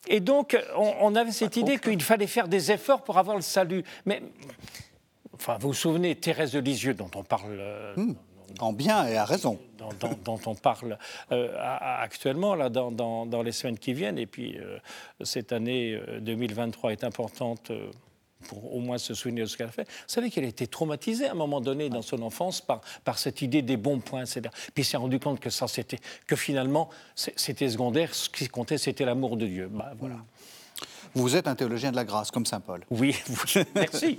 [0.09, 3.85] Et donc, on, avait cette idée qu'il fallait faire des efforts pour avoir le salut.
[4.07, 4.23] Mais,
[5.35, 7.57] enfin, vous vous souvenez, Thérèse de Lisieux, dont on parle.
[7.59, 8.15] Euh, hmm.
[8.61, 9.59] en bien et à raison.
[10.25, 10.99] Dont, on parle
[11.33, 14.19] euh, actuellement, là, dans, les semaines qui viennent.
[14.19, 14.79] Et puis, euh,
[15.23, 17.71] cette année 2023 est importante
[18.49, 19.85] pour au moins se souvenir de ce qu'elle a fait.
[19.85, 23.19] Vous savez qu'elle a été traumatisée à un moment donné dans son enfance par, par
[23.19, 24.43] cette idée des bons points, etc.
[24.75, 28.15] Puis elle s'est rendu compte que ça, c'était que finalement, c'était secondaire.
[28.15, 29.69] Ce qui comptait, c'était l'amour de Dieu.
[29.71, 30.17] Bah, voilà.
[31.15, 32.85] Vous êtes un théologien de la grâce, comme saint Paul.
[32.91, 33.17] Oui,
[33.75, 34.19] merci.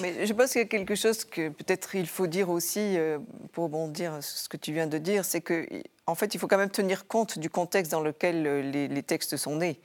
[0.00, 3.18] Mais je pense qu'il y a quelque chose que peut-être il faut dire aussi euh,
[3.52, 5.66] pour bondir ce que tu viens de dire, c'est que
[6.06, 9.36] en fait, il faut quand même tenir compte du contexte dans lequel euh, les, textes
[9.36, 9.80] sont nés.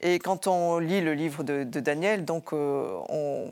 [0.00, 3.48] Et quand on lit le livre de, Daniel, donc euh,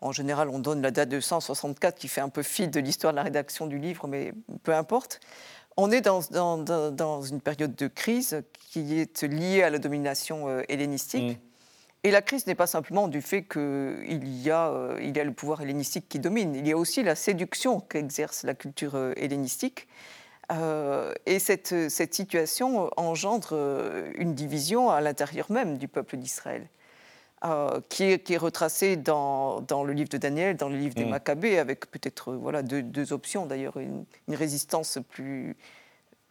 [0.00, 3.12] en général, on donne la date de 164 qui fait un peu fi de l'histoire
[3.12, 5.20] de la rédaction du livre, mais peu importe.
[5.76, 6.20] On est dans,
[6.90, 11.36] dans, une période de crise qui est liée à la domination euh, hellénistique.
[11.36, 11.40] Mm.
[12.06, 15.24] Et la crise n'est pas simplement du fait qu'il y, a, euh, il y a
[15.24, 19.88] le pouvoir hellénistique qui domine, il y a aussi la séduction qu'exerce la culture hellénistique.
[20.52, 26.68] Euh, et cette, cette, situation engendre euh, une division à l'intérieur même du peuple d'Israël,
[27.44, 30.94] euh, qui, est, qui, est, retracée dans, dans, le livre de Daniel, dans le livre
[30.94, 31.10] des mm.
[31.10, 35.56] Maccabées, avec peut-être voilà, deux, deux, options d'ailleurs, une, résistance plus,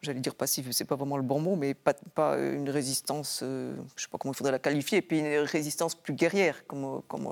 [0.04, 3.46] j'allais dire passive, c'est pas vraiment le bon mot, mais pas, pas une résistance, je
[3.46, 7.02] ne sais pas comment il faudrait la qualifier, et puis une résistance plus guerrière, comme,
[7.08, 7.30] comme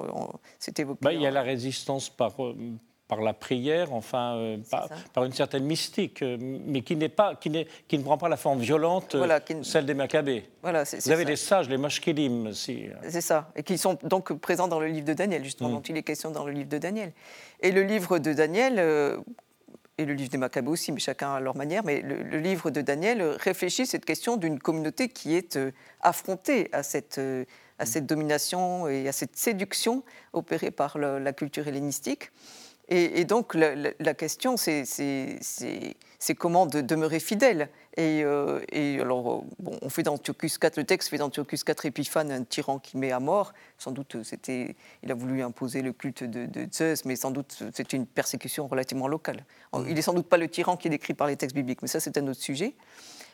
[0.58, 1.00] c'est évoqué.
[1.02, 2.38] Bah, il y a la résistance par
[3.12, 4.58] par la prière, enfin, euh,
[5.14, 8.38] par, une certaine mystique, euh, mais qui, n'est pas, qui, qui ne prend pas la
[8.38, 9.18] forme violente,
[9.64, 10.46] celle des Maccabées.
[10.62, 12.86] Voilà, Vous avez les sages, les Mashkelim aussi.
[13.10, 15.74] C'est ça, et qui sont donc présents dans le livre de Daniel, justement, mm.
[15.74, 17.12] dont il est question dans le livre de Daniel.
[17.60, 19.18] Et le livre de Daniel, euh,
[19.98, 22.80] et le livre des Maccabées aussi, mais chacun à leur manière, mais le, livre de
[22.80, 25.60] Daniel réfléchit cette question d'une communauté qui est
[26.00, 27.20] affrontée à cette,
[27.78, 32.32] à cette domination et à cette séduction opérée par la culture hellénistique.
[32.90, 34.86] Et, donc la, question, c'est
[36.38, 37.70] comment de demeurer fidèle.
[37.96, 38.60] Et, euh,
[39.02, 42.98] alors, bon, on fait d'Antiochus IV, le texte fait d'Antiochus IV Épiphane un tyran qui
[42.98, 43.54] met à mort.
[43.78, 47.96] Sans doute, c'était, il a voulu imposer le culte de, Zeus, mais sans doute c'était
[47.96, 49.46] une persécution relativement locale.
[49.88, 51.88] Il n'est sans doute pas le tyran qui est décrit par les textes bibliques, mais
[51.88, 52.76] ça c'est un autre sujet.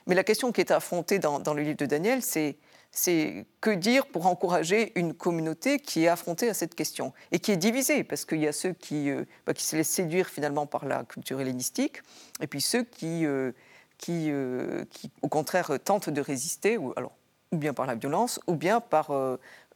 [0.05, 2.57] Mais la question qui est affrontée dans, dans le livre de Daniel, c'est
[2.91, 7.51] c'est que dire pour encourager une communauté qui est affrontée à cette question et qui
[7.51, 10.65] est divisée, parce qu'il y a ceux qui, euh, bah, qui, se laissent séduire finalement
[10.65, 12.01] par la culture hellénistique,
[12.41, 13.51] et puis ceux qui, euh,
[13.97, 17.13] qui, euh, qui, au contraire, tentent de résister, ou, alors,
[17.51, 19.11] ou bien par la violence, ou bien par,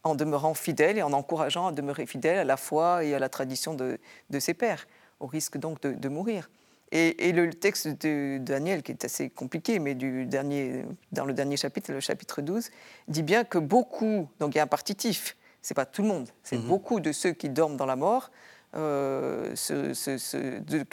[0.04, 3.28] en demeurant fidèles et en encourageant à demeurer fidèles à la foi et à la
[3.28, 3.98] tradition de,
[4.30, 4.86] de ses pères,
[5.20, 6.50] au risque donc de mourir.
[6.94, 11.56] Et, le texte de Daniel, qui est assez compliqué, mais du dernier, dans le dernier
[11.56, 12.68] chapitre, le chapitre 12,
[13.08, 16.28] dit bien que beaucoup, donc il y a un partitif, c'est pas tout le monde,
[16.42, 16.66] c'est mhm.
[16.66, 18.30] beaucoup de ceux qui dorment dans la mort,
[18.76, 19.54] euh,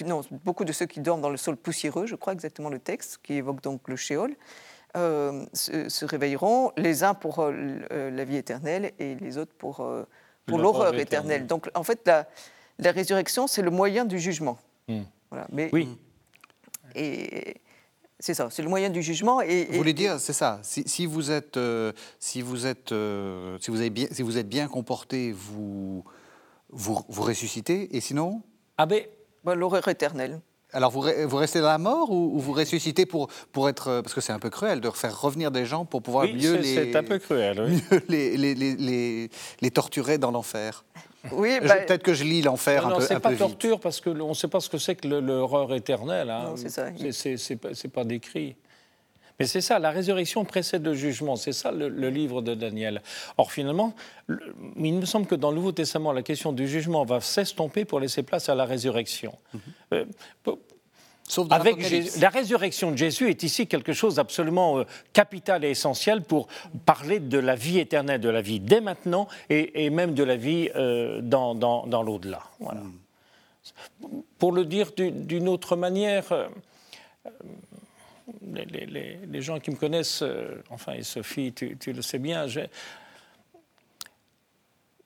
[0.06, 3.20] non, beaucoup de ceux qui dorment dans le sol poussiéreux, je crois exactement le texte,
[3.22, 4.34] qui évoque donc le shéol,
[4.96, 9.86] euh, se, réveilleront, les uns pour euh, la vie éternelle et les autres pour,
[10.46, 11.46] pour l'horreur éternelle.
[11.46, 12.26] Donc en fait, la,
[12.80, 14.58] la résurrection, c'est le moyen du jugement.
[15.52, 15.90] Mais, oui.
[16.96, 17.56] Et
[18.20, 19.42] c'est ça, c'est le moyen du jugement.
[19.42, 20.60] Et, vous voulez dire, c'est ça.
[20.64, 24.50] Si, vous êtes, euh, si vous êtes, euh, si vous avez bien, si vous êtes
[24.50, 26.04] bien comporté, vous,
[26.70, 27.96] vous, vous ressuscitez.
[27.96, 28.42] Et sinon?
[28.78, 29.04] Ah ben,
[29.46, 30.42] ben l'horreur éternelle.
[30.72, 33.88] Alors vous, vous, restez dans la mort ou, vous ressuscitez pour, pour être...
[33.88, 36.58] Euh, parce que c'est un peu cruel de faire revenir des gens pour pouvoir mieux,
[36.58, 37.82] les, c'est un peu cruel, oui.
[37.92, 39.30] mieux les, les, les,
[39.62, 40.84] les, torturer dans l'enfer?
[41.32, 44.34] Oui, bah, Peut-être que je lis l'enfer un, peu, c'est pas torture parce qu'on ne
[44.34, 46.30] sait pas ce que c'est que l'horreur éternelle.
[46.30, 46.54] Hein.
[46.56, 46.88] c'est ça.
[47.12, 48.56] C'est pas, pas décrit.
[49.40, 53.02] Mais c'est ça, la résurrection précède le jugement, c'est ça le, livre de Daniel.
[53.38, 53.96] Or finalement,
[54.76, 58.02] il me semble que dans le Nouveau Testament, la question du jugement va s'estomper pour
[58.02, 59.34] laisser place à la résurrection.
[59.94, 60.06] Euh,
[61.50, 61.78] avec
[62.20, 66.48] la résurrection de Jésus est ici quelque chose d'absolument euh, capital et essentiel pour
[66.86, 70.70] parler de la vie éternelle, de la vie dès maintenant et, même de la vie
[70.76, 72.42] euh, dans, dans, l'au-delà.
[72.60, 72.82] Voilà.
[74.40, 76.48] Pour le dire d'une autre manière, euh,
[78.42, 80.24] les, gens qui me connaissent,
[80.70, 82.48] enfin, et Sophie, tu, le sais bien,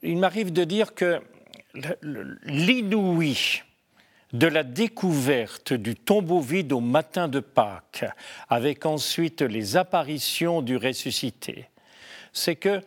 [0.02, 1.22] il m'arrive de dire que
[2.04, 3.64] l'inouï
[4.34, 8.06] de la découverte du tombeau vide au matin de Pâques,
[8.50, 11.69] avec ensuite les apparitions du ressuscité,
[12.34, 12.82] c'est que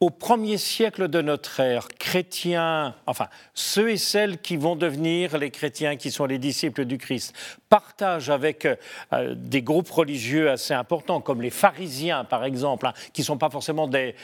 [0.00, 5.50] au premier siècle de notre ère, chrétiens, enfin ceux et celles qui vont devenir les
[5.50, 7.34] chrétiens, qui sont les disciples du Christ,
[7.68, 8.66] partagent avec
[9.12, 13.36] euh, des groupes religieux assez importants, comme les pharisiens par exemple, hein, qui ne sont
[13.36, 14.14] pas forcément des,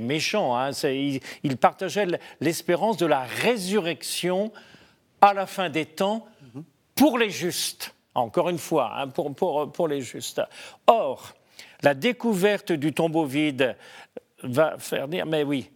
[0.00, 2.08] méchants, hein, ils, partageaient
[2.40, 4.50] l'espérance de la résurrection
[5.24, 6.26] à la fin des temps
[6.94, 10.42] pour les justes, encore une fois, hein, pour, pour, pour les justes.
[10.86, 11.32] Or,
[11.82, 13.76] la découverte du tombeau vide
[14.42, 15.70] va faire dire, mais oui,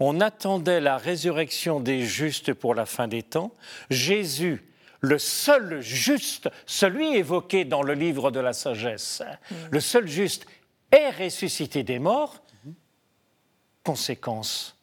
[0.00, 3.52] on attendait la résurrection des justes pour la fin des temps.
[3.90, 4.64] Jésus,
[5.00, 9.54] le seul juste, celui évoqué dans le livre de la sagesse, mm.
[9.70, 10.46] le seul juste,
[10.90, 12.42] est ressuscité des morts.
[13.84, 14.76] Conséquence,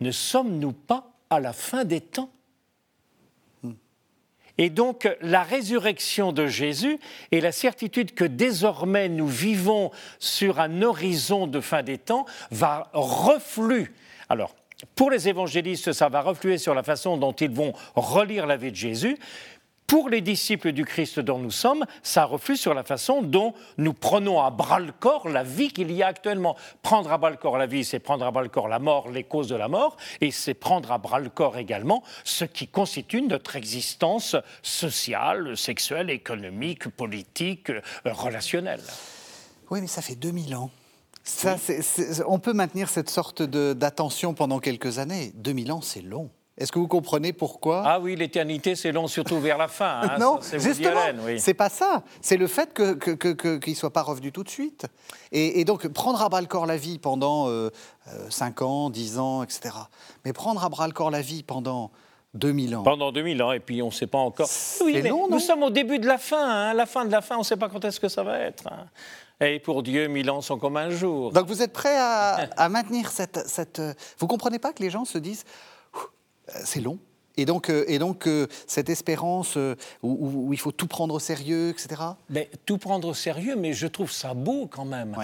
[0.00, 2.30] ne sommes-nous pas à la fin des temps?
[4.58, 6.98] Et donc la résurrection de Jésus
[7.32, 12.90] et la certitude que désormais nous vivons sur un horizon de fin des temps va
[12.92, 13.88] refluer.
[14.28, 14.54] Alors,
[14.94, 18.70] pour les évangélistes, ça va refluer sur la façon dont ils vont relire la vie
[18.70, 19.18] de Jésus,
[19.90, 23.92] pour les disciples du Christ dont nous sommes, ça reflue sur la façon dont nous
[23.92, 26.54] prenons à bras le corps la vie qu'il y a actuellement.
[26.80, 29.10] Prendre à bras le corps la vie, c'est prendre à bras le corps la mort,
[29.10, 32.68] les causes de la mort, et c'est prendre à bras le corps également ce qui
[32.68, 37.72] constitue notre existence sociale, sexuelle, économique, politique,
[38.04, 38.82] relationnelle.
[39.72, 40.70] Oui, mais ça fait 2000 ans.
[41.24, 41.56] Ça,
[42.28, 45.32] on peut maintenir cette sorte d'attention pendant quelques années.
[45.34, 46.30] 2000 ans, c'est long.
[46.60, 50.02] Est-ce que vous comprenez pourquoi Ah oui, l'éternité, c'est long, surtout vers la fin.
[50.02, 51.00] Hein, non, justement,
[51.38, 52.02] c'est pas ça.
[52.20, 54.86] C'est le fait qu'il que, ne soit pas revenu tout de suite.
[55.32, 57.70] Et, donc, prendre à bras le corps la vie pendant 5 euh,
[58.10, 59.74] euh, ans, 10 ans, etc.
[60.26, 61.90] Mais prendre à bras le corps la vie pendant
[62.34, 62.82] 2000 ans.
[62.82, 64.48] Pendant 2000 ans, et puis on ne sait pas encore.
[64.84, 66.46] Oui, long, nous sommes au début de la fin.
[66.46, 68.38] Hein, la fin de la fin, on ne sait pas quand est-ce que ça va
[68.38, 68.66] être.
[68.66, 68.86] Hein.
[69.42, 71.32] Et pour Dieu, mille ans sont comme un jour.
[71.32, 73.80] Donc vous êtes prêt à, maintenir cette, cette...
[74.18, 75.69] Vous comprenez pas que les gens se disent euh,
[76.64, 76.98] c'est long.
[77.36, 79.56] Et donc, euh, et donc euh, cette espérance
[80.02, 82.02] où, il faut tout prendre au sérieux, etc.
[82.28, 85.16] Mais, tout prendre au sérieux, mais je trouve ça beau quand même.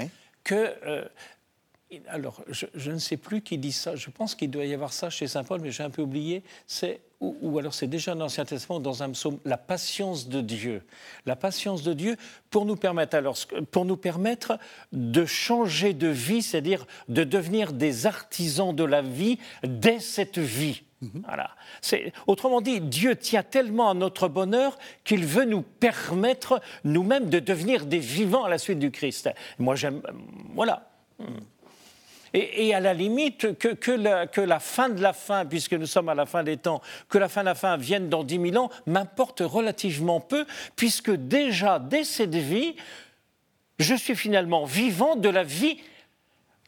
[0.45, 1.09] Que,
[2.09, 3.97] alors, je, ne sais plus qui dit ça.
[3.97, 6.43] Je pense qu'il doit y avoir ça chez Saint Paul, mais j'ai un peu oublié.
[6.67, 10.83] C'est ou, alors c'est déjà dans l'Ancien Testament, dans un psaume, la patience de Dieu.
[11.25, 12.17] La patience de Dieu
[12.51, 13.39] pour nous permettre, alors,
[13.71, 14.59] pour nous permettre
[14.93, 20.83] de changer de vie, c'est-à-dire de devenir des artisans de la vie dès cette vie.
[21.03, 21.23] Mhm.
[21.27, 21.51] Voilà.
[22.27, 27.85] Autrement dit, Dieu tient tellement à notre bonheur qu'il veut nous permettre nous-mêmes de devenir
[27.87, 29.31] des vivants à la suite du Christ.
[29.59, 30.01] Moi, j'aime.
[30.55, 30.89] Voilà.
[32.33, 36.11] Et, à la limite, que, la, que, la, fin de la fin, puisque nous sommes
[36.11, 38.59] à la fin des temps, que la fin de la fin vienne dans dix mille
[38.59, 40.45] ans, m'importe relativement peu,
[40.77, 42.77] puisque déjà, dès cette vie,
[43.79, 45.79] je suis finalement vivant de la vie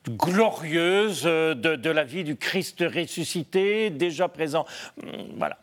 [0.08, 4.64] glorieuse euh, de, la vie du Christ ressuscité, déjà présent.
[5.02, 5.58] Hum, voilà.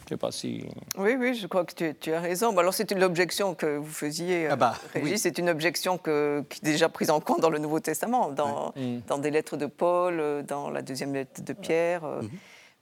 [0.00, 0.64] Je sais pas si.
[0.98, 2.56] Oui, oui, je crois que tu, as raison.
[2.58, 5.22] alors, c'est une objection que vous faisiez, ah bah, euh, Régis.
[5.22, 8.72] C'est une objection que, qui est déjà prise en compte dans le Nouveau Testament, dans,
[8.76, 9.00] hum.
[9.06, 12.02] dans des lettres de Paul, euh, dans la deuxième lettre de Pierre.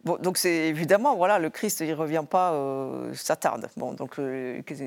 [0.05, 2.55] Bon, donc c'est évidemment, voilà, le Christ, il revient pas,
[3.15, 3.69] ça tarde.
[3.77, 4.15] Bon, donc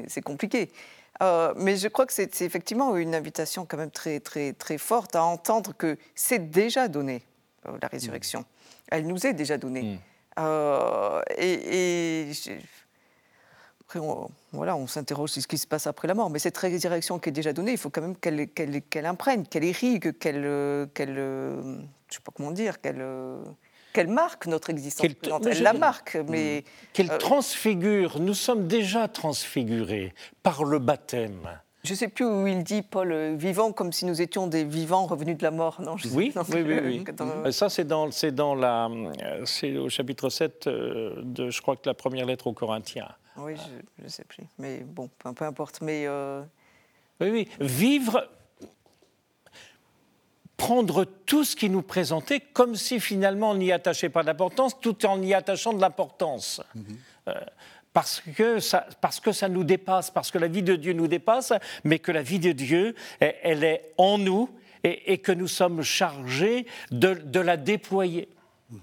[0.08, 0.71] c'est compliqué.
[1.21, 5.15] Euh, mais je crois que c'est effectivement une invitation quand même très, très, très forte
[5.15, 7.21] à entendre que c'est déjà donné,
[7.67, 8.41] euh, la résurrection.
[8.41, 8.45] Mm.
[8.88, 9.84] Elle nous est déjà donnée.
[9.84, 10.00] Mm.
[10.39, 12.32] Euh, et,
[13.82, 16.30] après, on, voilà, on s'interroge sur ce qui se passe après la mort.
[16.30, 19.65] Mais cette résurrection qui est déjà donnée, il faut quand même qu'elle qu imprègne, qu'elle
[19.65, 23.06] irrigue, qu'elle, je ne sais pas comment dire, qu'elle
[23.92, 26.64] qu'elle marque notre existence Elle la marque, mais...
[26.94, 28.20] Qu'elle euh, transfigure.
[28.20, 31.50] Nous sommes déjà transfigurés par le baptême.
[31.84, 34.64] Je ne sais plus où il dit, Paul, euh, vivant comme si nous étions des
[34.64, 35.82] vivants revenus de la mort.
[35.82, 37.04] Non, oui, oui, oui,
[37.46, 41.88] oui, Ça, c'est dans, dans la, euh, c'est au chapitre 7 de, je crois que
[41.88, 43.10] la première lettre aux Corinthiens.
[43.38, 43.54] Oui,
[43.98, 44.44] je ne sais plus.
[44.60, 45.82] Mais bon, peu, importe.
[45.82, 46.08] Mais
[47.20, 47.48] Oui, oui.
[47.60, 48.28] Vivre
[50.62, 55.07] prendre tout ce qui nous présentait comme si finalement on n'y attachait pas d'importance, tout
[55.07, 56.62] en y attachant de l'importance.
[56.76, 56.97] Mhm.
[57.30, 57.34] Euh,
[57.93, 61.07] parce que, ça, parce que ça nous dépasse, parce que la vie de Dieu nous
[61.07, 61.51] dépasse,
[61.84, 64.51] mais que la vie de Dieu, elle est en nous
[64.84, 68.30] et, que nous sommes chargés de, la déployer.
[68.70, 68.80] Mhm.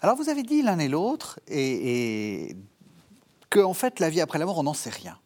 [0.00, 2.56] Alors vous avez dit l'un et l'autre et, et
[3.50, 5.16] que en fait la vie après la mort on n'en sait rien.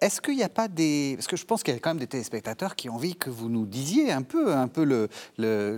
[0.00, 1.14] Est-ce qu'il n'y a pas des...
[1.16, 3.30] Parce que je pense qu'il y a quand même des téléspectateurs qui ont envie que
[3.30, 5.08] vous nous disiez un peu, un peu le,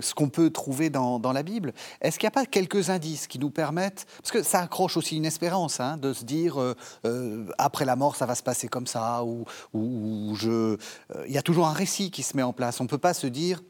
[0.01, 1.73] ce qu'on peut trouver dans, la Bible.
[2.01, 4.05] Est-ce qu'il n'y a pas quelques indices qui nous permettent...
[4.21, 7.95] Parce que ça accroche aussi une espérance, hein, de se dire, euh, euh, après la
[7.95, 10.49] mort, ça va se passer comme ça, ou, ou, je...
[10.51, 10.77] Euh,
[11.25, 12.79] il y a toujours un récit qui se met en place.
[12.79, 13.63] On ne peut pas se dire,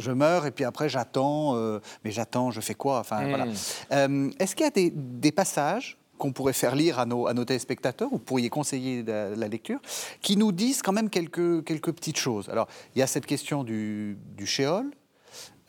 [0.00, 1.54] je meurs et puis après j'attends,
[2.04, 2.98] mais j'attends, je fais quoi?
[2.98, 3.46] Enfin, voilà.
[4.08, 4.30] Hmm.
[4.40, 7.44] Est-ce qu'il y a des, des passages qu'on pourrait faire lire à nos, à nos
[7.44, 9.80] téléspectateurs, ou pourriez conseiller la, la, lecture,
[10.20, 12.48] qui nous disent quand même quelques, quelques petites choses.
[12.48, 14.90] Alors, il y a cette question du, du shéol,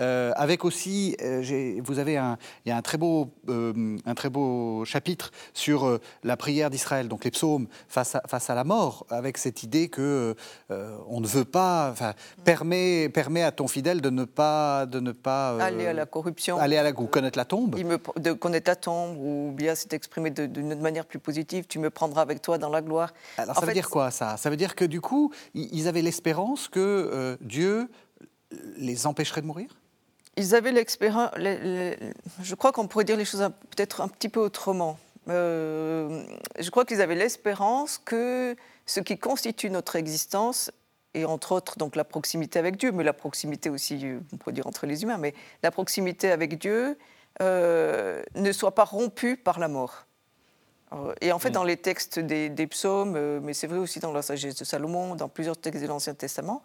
[0.02, 4.16] euh, avec aussi, euh, vous avez un, il y a un très beau, euh, un
[4.16, 8.64] très beau chapitre sur la prière d'Israël, donc les psaumes face à, face à la
[8.64, 10.36] mort, avec cette idée que
[10.70, 15.12] on ne veut pas, enfin, permet, permet à ton fidèle de ne pas, de ne
[15.12, 18.32] pas aller à la corruption, aller à la ou connaître la tombe, il me, de
[18.32, 22.42] connaître la tombe, ou bien c'est exprimé d'une manière plus positive, tu me prendras avec
[22.42, 23.14] toi dans la gloire.
[23.38, 24.38] Alors ça veut dire quoi ça?
[24.38, 27.90] Ça veut dire que du coup, ils avaient l'espérance que Dieu
[28.78, 29.70] les empêcherait de mourir?
[30.38, 31.32] Ils avaient l'expérience.
[31.36, 34.98] Je crois qu'on pourrait dire les choses peut-être un petit peu autrement.
[35.30, 36.24] Euh,
[36.60, 38.56] je crois qu'ils avaient l'espérance que
[38.86, 40.72] ce qui constitue notre existence,
[41.14, 44.54] et entre autres donc la proximité avec Dieu, mais la proximité aussi, euh, on pourrait
[44.54, 45.34] dire entre les humains, mais
[45.64, 46.98] la proximité avec Dieu
[47.42, 50.06] euh, ne soit pas rompue par la mort.
[51.20, 51.54] Et en fait, mm.
[51.54, 55.16] dans les textes des, des psaumes, mais c'est vrai aussi dans la sagesse de Salomon,
[55.16, 56.64] dans plusieurs textes de l'Ancien Testament,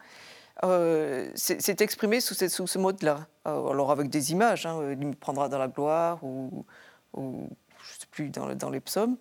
[0.64, 3.26] euh, c'est exprimé sous, sous ce mode-là.
[3.46, 6.64] Euh, alors avec des images, hein, il me prendra dans la gloire ou,
[7.16, 7.48] je ne
[7.98, 9.16] sais plus, dans, les psaumes,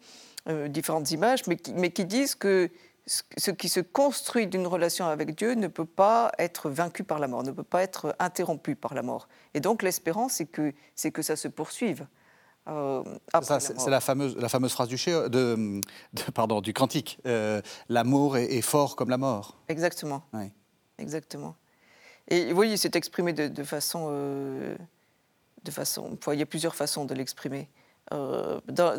[0.49, 2.69] euh, différentes images, mais qui, mais qui, disent que
[3.05, 7.27] ce qui se construit d'une relation avec Dieu ne peut pas être vaincu par la
[7.27, 9.27] mort, ne peut pas être interrompu par la mort.
[9.53, 10.73] Et donc l'espérance, c'est que,
[11.13, 12.05] que ça se poursuive.
[12.67, 15.81] c'est la fameuse, la fameuse phrase du, de,
[16.33, 17.19] pardon, du cantique.
[17.87, 19.57] L'amour est, est, fort comme la mort.
[19.69, 20.23] Exactement.
[20.33, 20.51] Oui
[20.99, 21.55] exactement.
[22.29, 24.75] Et oui, c'est exprimé de, façon, euh,
[25.63, 26.17] de façon.
[26.31, 27.67] Il y a plusieurs façons de l'exprimer.
[28.11, 28.97] Euh, dans,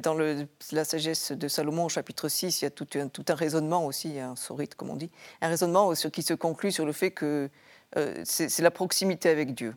[0.00, 3.24] dans le, la sagesse de Salomon, au chapitre 6, il y a tout un, tout
[3.28, 5.10] un raisonnement aussi, un sorite comme on dit,
[5.40, 7.50] un raisonnement qui se conclut sur le fait que
[7.96, 9.74] euh, c'est la proximité avec Dieu.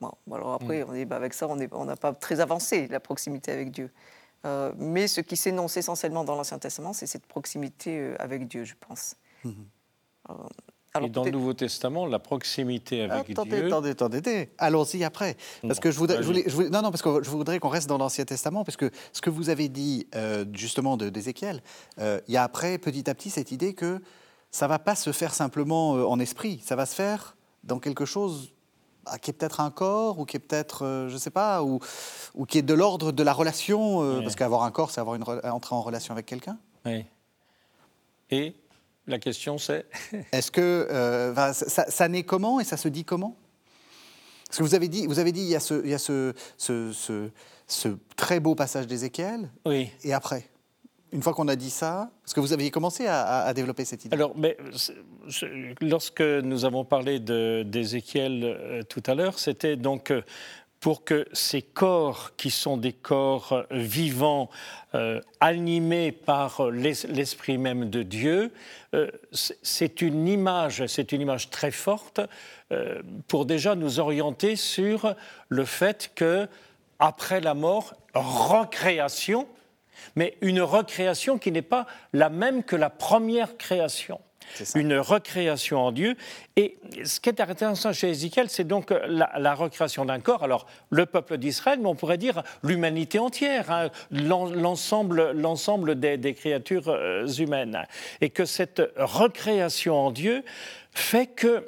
[0.00, 0.88] Bon, alors après, mm.
[0.88, 3.90] on dit, bah, avec ça, on n'a pas très avancé, la proximité avec Dieu.
[4.76, 9.16] mais ce qui s'énonce essentiellement dans l'Ancien Testament, c'est cette proximité avec Dieu, je pense.
[11.02, 13.66] Et dans le Nouveau Testament, la proximité avec attendez, Dieu.
[13.66, 14.50] Attendez, attendez, attendez.
[14.58, 15.36] Allons-y après.
[15.62, 16.20] Parce que je voudrais,
[16.70, 19.28] non, non, parce que je voudrais qu'on reste dans l'Ancien Testament, parce que ce que
[19.28, 21.62] vous avez dit euh, justement d'Ézéchiel,
[21.98, 24.00] euh, il y a après petit à petit cette idée que
[24.52, 28.04] ça va pas se faire simplement euh, en esprit, ça va se faire dans quelque
[28.04, 28.52] chose
[29.06, 31.80] ah, qui est peut-être un corps ou qui est peut-être, je sais pas, ou,
[32.36, 35.24] ou qui est de l'ordre de la relation, parce qu'avoir un corps, c'est avoir une
[35.24, 36.56] entrer en relation avec quelqu'un.
[36.86, 37.04] Oui.
[38.30, 38.54] Et
[39.06, 39.86] la question c'est
[40.32, 43.36] Est-ce que euh, ça, naît comment et ça se dit comment?
[44.46, 45.98] Parce que vous avez dit, vous avez dit, il y a ce, il y a
[45.98, 47.30] ce, ce,
[47.66, 49.50] ce, très beau passage d'Ézéchiel.
[49.66, 49.90] Oui.
[50.04, 50.48] Et après
[51.14, 54.14] une fois qu'on a dit ça, parce que vous aviez commencé à, développer cette idée.
[54.14, 54.56] Alors, mais,
[55.80, 60.22] lorsque nous avons parlé d'Ézéchiel euh, tout à l'heure, c'était donc euh,
[60.84, 64.50] pour que ces corps, qui sont des corps euh, vivants,
[64.94, 68.52] euh, animés par l'esprit même de Dieu,
[68.92, 72.20] euh, c'est une image, c'est une image très forte
[73.28, 75.14] pour déjà nous orienter sur
[75.48, 76.48] le fait que
[76.98, 79.48] après la mort, recréation,
[80.16, 84.20] mais une recréation qui n'est pas la même que la première création
[84.74, 86.16] une recréation en Dieu.
[86.56, 90.44] Et ce qui est intéressant chez Ézéchiel, c'est donc la, recréation d'un corps.
[90.44, 97.26] Alors, le peuple d'Israël, mais on pourrait dire l'humanité entière, hein, l'ensemble des, créatures euh,
[97.26, 97.84] humaines.
[98.20, 100.44] Et que cette recréation en Dieu
[100.92, 101.66] fait que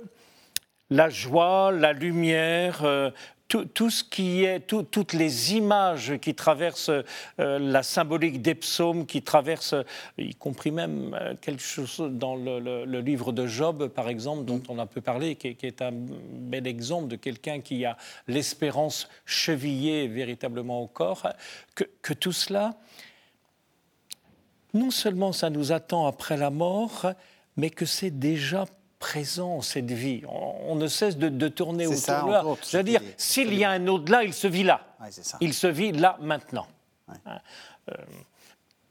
[0.91, 3.11] la joie, la lumière, euh,
[3.49, 9.22] tout, ce qui est, toutes les images qui traversent euh, la symbolique des psaumes, qui
[9.22, 9.74] traversent,
[10.18, 14.78] y compris même euh, quelque chose dans le, livre de Job, par exemple, dont on
[14.78, 20.80] a peu parlé, qui, est un bel exemple de quelqu'un qui a l'espérance chevillée véritablement
[20.80, 21.28] au corps,
[21.74, 22.74] que, que tout cela,
[24.74, 27.07] non seulement ça nous attend après la mort,
[27.57, 28.66] mais que c'est déjà
[29.07, 30.23] présent, cette vie.
[30.27, 32.45] On, ne cesse de, tourner autour de là.
[32.61, 34.81] C'est-à-dire, s'il y a un au-delà, il se vit là.
[35.41, 36.67] il se vit là, maintenant.
[37.09, 37.39] Hein,
[37.89, 37.95] euh,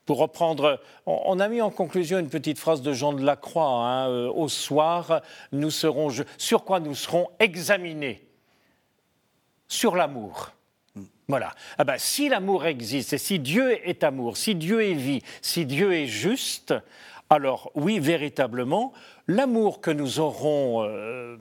[0.06, 3.68] pour reprendre, on, a mis en conclusion une petite phrase de Jean de la Croix.
[3.68, 8.26] Hein, euh, au soir, nous serons, sur quoi nous serons examinés?
[9.68, 10.52] Sur l'amour.
[10.96, 11.04] Hmm.
[11.28, 11.54] Voilà.
[11.78, 15.66] Ah ben, si l'amour existe et si Dieu est amour, si Dieu est vie, si
[15.66, 16.74] Dieu est juste,
[17.30, 18.94] alors oui, véritablement,
[19.28, 21.38] l'amour que nous aurons, euh,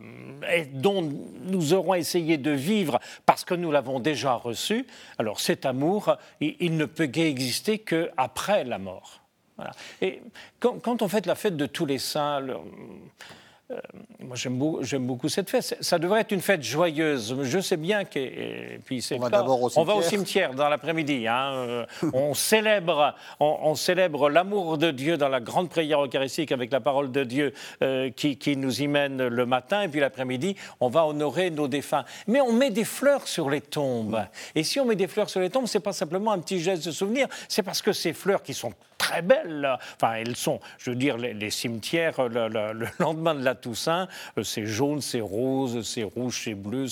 [0.72, 1.03] dont
[1.43, 4.87] nous aurons essayé de vivre parce que nous l'avons déjà reçu,
[5.18, 9.20] alors cet amour, il, ne peut exister qu'après la mort.
[10.01, 10.20] Et
[10.59, 12.45] quand, on fait la fête de tous les saints,
[14.20, 15.76] moi, j'aime beaucoup, cette fête.
[15.80, 17.34] Ça devrait être une fête joyeuse.
[17.42, 18.78] Je sais bien que.
[18.80, 19.82] puis on va d'abord au cimetière.
[19.82, 21.26] On va au cimetière dans l'après-midi.
[21.26, 21.52] Hein.
[21.54, 26.80] Euh, on célèbre, on, célèbre l'amour de Dieu dans la grande prière eucharistique avec la
[26.80, 29.82] parole de Dieu euh, qui, qui, nous y mène le matin.
[29.82, 32.04] Et puis l'après-midi, on va honorer nos défunts.
[32.26, 34.26] Mais on met des fleurs sur les tombes.
[34.54, 36.84] Et si on met des fleurs sur les tombes, c'est pas simplement un petit geste
[36.86, 37.28] de souvenir.
[37.48, 38.72] C'est parce que ces fleurs qui sont
[39.05, 43.55] très belles, enfin, elles sont, je veux dire, les, cimetières, le, le lendemain de la
[43.55, 46.86] Toussaint, euh, c'est jaune, c'est rose, c'est rouge, c'est bleu,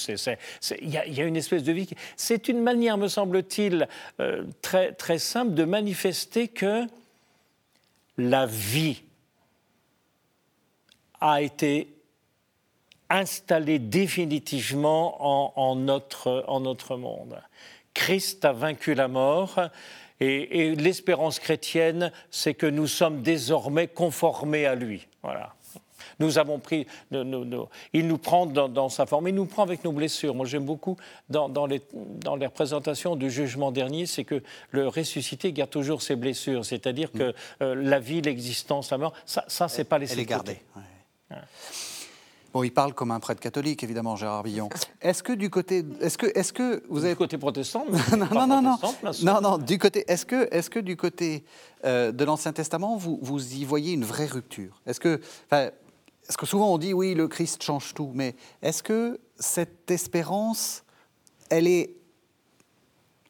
[0.82, 1.88] il y, a une espèce de vie.
[2.16, 3.88] C'est une manière, me semble-t-il,
[4.20, 6.86] euh, très, très simple de manifester que
[8.18, 9.02] la vie
[11.22, 11.94] a été
[13.08, 17.40] installée définitivement en, notre, en notre monde.
[17.94, 19.60] Christ a vaincu la mort.
[20.22, 25.08] Et, et l'espérance chrétienne, c'est que nous sommes désormais conformés à lui.
[25.24, 25.52] Voilà.
[26.20, 30.34] Nous avons pris, il nous prend dans, sa forme, il nous prend avec nos blessures.
[30.36, 30.96] Moi, j'aime beaucoup
[31.28, 36.14] dans, les, dans les représentations du jugement dernier, c'est que le ressuscité garde toujours ses
[36.14, 37.34] blessures, c'est-à-dire que mm.
[37.62, 40.60] euh, la vie, l'existence, la mort, ça, ça c'est pas laissé Elle est gardée.
[42.52, 44.68] Bon, il parle comme un prêtre catholique, évidemment, Gérard Billon.
[45.00, 47.86] Est-ce que du côté, est-ce que, est-ce que vous avez du côté protestant
[48.16, 48.78] Non, non, non, non,
[49.22, 51.44] non, non, du côté, est-ce que, est-ce que du côté
[51.84, 54.82] euh, de l'Ancien Testament, vous, vous y voyez une vraie rupture?
[54.86, 59.18] Est-ce que, parce que souvent on dit oui, le Christ change tout, mais est-ce que
[59.38, 60.84] cette espérance,
[61.48, 61.96] elle est,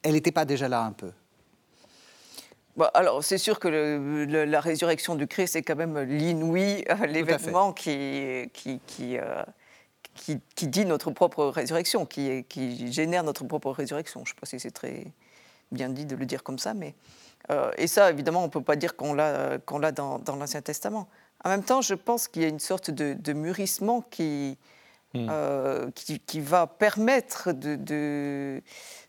[0.02, 1.12] elle n'était pas déjà là un peu?
[2.94, 8.50] Alors, c'est sûr que la résurrection du Christ est quand même l'inouï, euh, l'événement qui,
[8.54, 8.80] qui,
[9.18, 9.42] euh,
[10.14, 14.20] qui, qui, dit notre propre résurrection, qui, qui génère notre propre résurrection.
[14.24, 15.06] Je ne sais pas si c'est très
[15.70, 16.94] bien dit de le dire comme ça, mais.
[17.50, 20.62] Euh, et ça, évidemment, on ne peut pas dire qu'on l'a qu'on dans, dans l'Ancien
[20.62, 21.08] Testament.
[21.44, 24.56] En même temps, je pense qu'il y a une sorte de, mûrissement qui,
[25.14, 25.26] hmm.
[25.30, 28.62] euh, qui, va permettre de,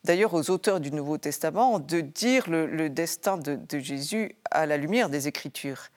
[0.04, 5.10] d'ailleurs aux auteurs du Nouveau Testament de dire le, destin de, Jésus à la lumière
[5.10, 5.89] des Écritures.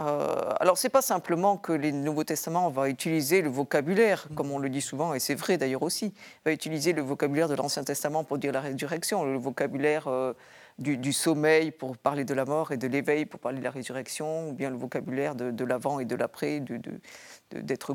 [0.00, 4.34] Euh, alors, ce n'est pas simplement que le Nouveau Testament va utiliser le vocabulaire, hmm.
[4.34, 7.54] comme on le dit souvent, et c'est vrai d'ailleurs aussi, va utiliser le vocabulaire de
[7.54, 10.32] l'Ancien Testament pour dire la résurrection, le vocabulaire euh,
[10.80, 14.48] du, sommeil pour parler de la mort et de l'éveil pour parler de la résurrection,
[14.48, 16.62] ou bien le vocabulaire de, l'avant et de l'après,
[17.52, 17.94] d'être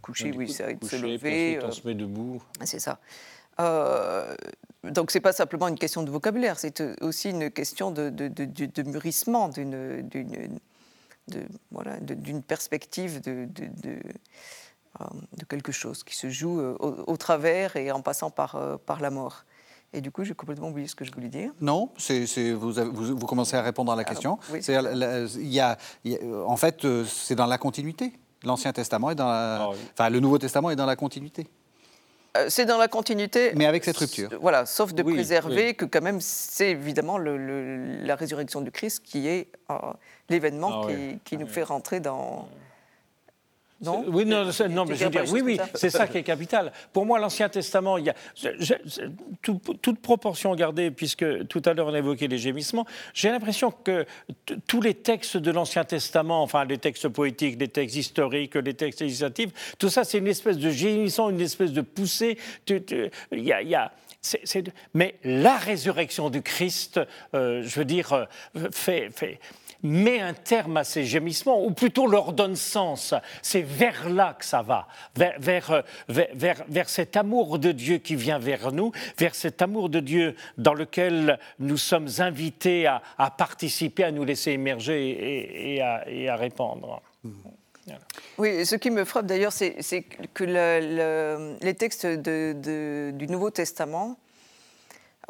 [0.00, 1.60] couché, oui, c'est de se lever.
[1.62, 2.42] on se met debout.
[2.64, 2.98] C'est ça.
[3.60, 4.34] Euh,
[4.82, 9.48] donc c'est pas simplement une question de vocabulaire, c'est aussi une question de, de mûrissement,
[9.50, 10.58] d'une
[11.70, 11.98] voilà,
[12.46, 13.48] perspective de,
[15.00, 15.04] euh,
[15.38, 19.00] de, quelque chose qui se joue euh, au, travers et en passant par, euh, par
[19.00, 19.44] la mort.
[19.94, 21.50] Et du coup, j'ai complètement oublié ce que je voulais dire.
[21.60, 24.38] Non, c'est, vous, vous, vous, commencez à répondre à la question.
[24.54, 25.76] il y a,
[26.46, 28.12] en fait, euh, c'est dans la continuité.
[28.44, 31.46] L'Ancien Testament est dans la, ah enfin, le Nouveau Testament est dans la continuité.
[32.36, 33.52] Euh, c'est dans la continuité.
[33.54, 34.30] Mais avec cette rupture.
[34.40, 39.28] Voilà, sauf de préserver que quand même, c'est évidemment le, la résurrection du Christ qui
[39.28, 39.74] est euh,
[40.30, 42.48] l'événement ah qui, qui nous fait rentrer dans
[43.82, 46.72] oui, non, non mais je veux dire, oui, oui, c'est ça qui est capital.
[46.92, 48.14] Pour moi, l'Ancien Testament, il y a
[49.42, 54.06] toute proportion gardée, puisque tout à l'heure on a évoqué les gémissements, j'ai l'impression que
[54.66, 59.00] tous les textes de l'Ancien Testament, enfin les textes poétiques, les textes historiques, les textes
[59.00, 62.38] législatifs, tout ça, c'est une espèce de gémissement, une espèce de poussée.
[62.68, 63.92] Il y a, y a
[64.94, 67.00] mais la résurrection du Christ,
[67.34, 68.26] euh, je veux dire, euh,
[68.70, 69.40] fait, fait,
[69.82, 73.14] met un terme à ces gémissements, ou plutôt leur donne sens.
[73.42, 78.14] C'est vers là que ça va, vers, euh, vers, vers, cet amour de Dieu qui
[78.14, 83.02] vient vers nous, vers cet amour de Dieu dans lequel nous sommes invités à,
[83.36, 87.02] participer, à nous laisser émerger et, à, répandre.
[88.38, 90.02] Oui, ce qui me frappe d'ailleurs, c'est
[90.34, 90.44] que
[91.62, 94.16] les textes du Nouveau Testament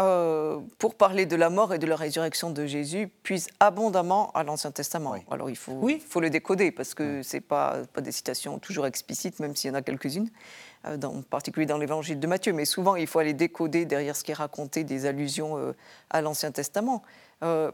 [0.03, 4.42] euh, pour parler de la mort et de la résurrection de Jésus, puise abondamment à
[4.42, 5.14] l'Ancien Testament.
[5.30, 5.80] Alors il faut,
[6.20, 9.70] le décoder parce que ce n'est pas, pas des citations toujours explicites, même s'il y
[9.72, 10.28] en a quelques-unes,
[10.86, 12.53] euh, en particulier dans l'Évangile de Matthieu.
[12.53, 15.72] Mais souvent, il faut aller décoder derrière ce qui est raconté des allusions euh,
[16.11, 17.03] à l'Ancien Testament.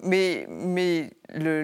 [0.02, 1.62] mais, mais le,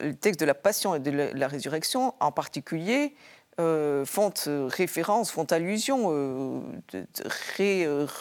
[0.00, 3.14] le, texte de la passion et de la, résurrection, en particulier,
[3.62, 4.32] euh, font
[4.68, 6.60] référence, font allusion, euh,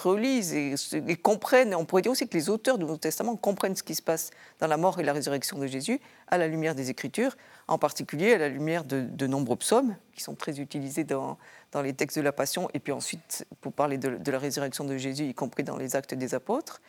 [0.03, 0.75] relisent et,
[1.07, 1.73] et, comprennent.
[1.73, 4.29] On pourrait dire aussi que les auteurs du Nouveau Testament comprennent ce qui se passe
[4.59, 7.35] dans la mort et la résurrection de Jésus à la lumière des Écritures,
[7.67, 11.39] en particulier à la lumière de, nombreux psaumes qui sont très utilisés dans,
[11.71, 14.95] dans, les textes de la Passion, et puis ensuite pour parler de, la résurrection de
[14.97, 16.81] Jésus, y compris dans les actes des apôtres.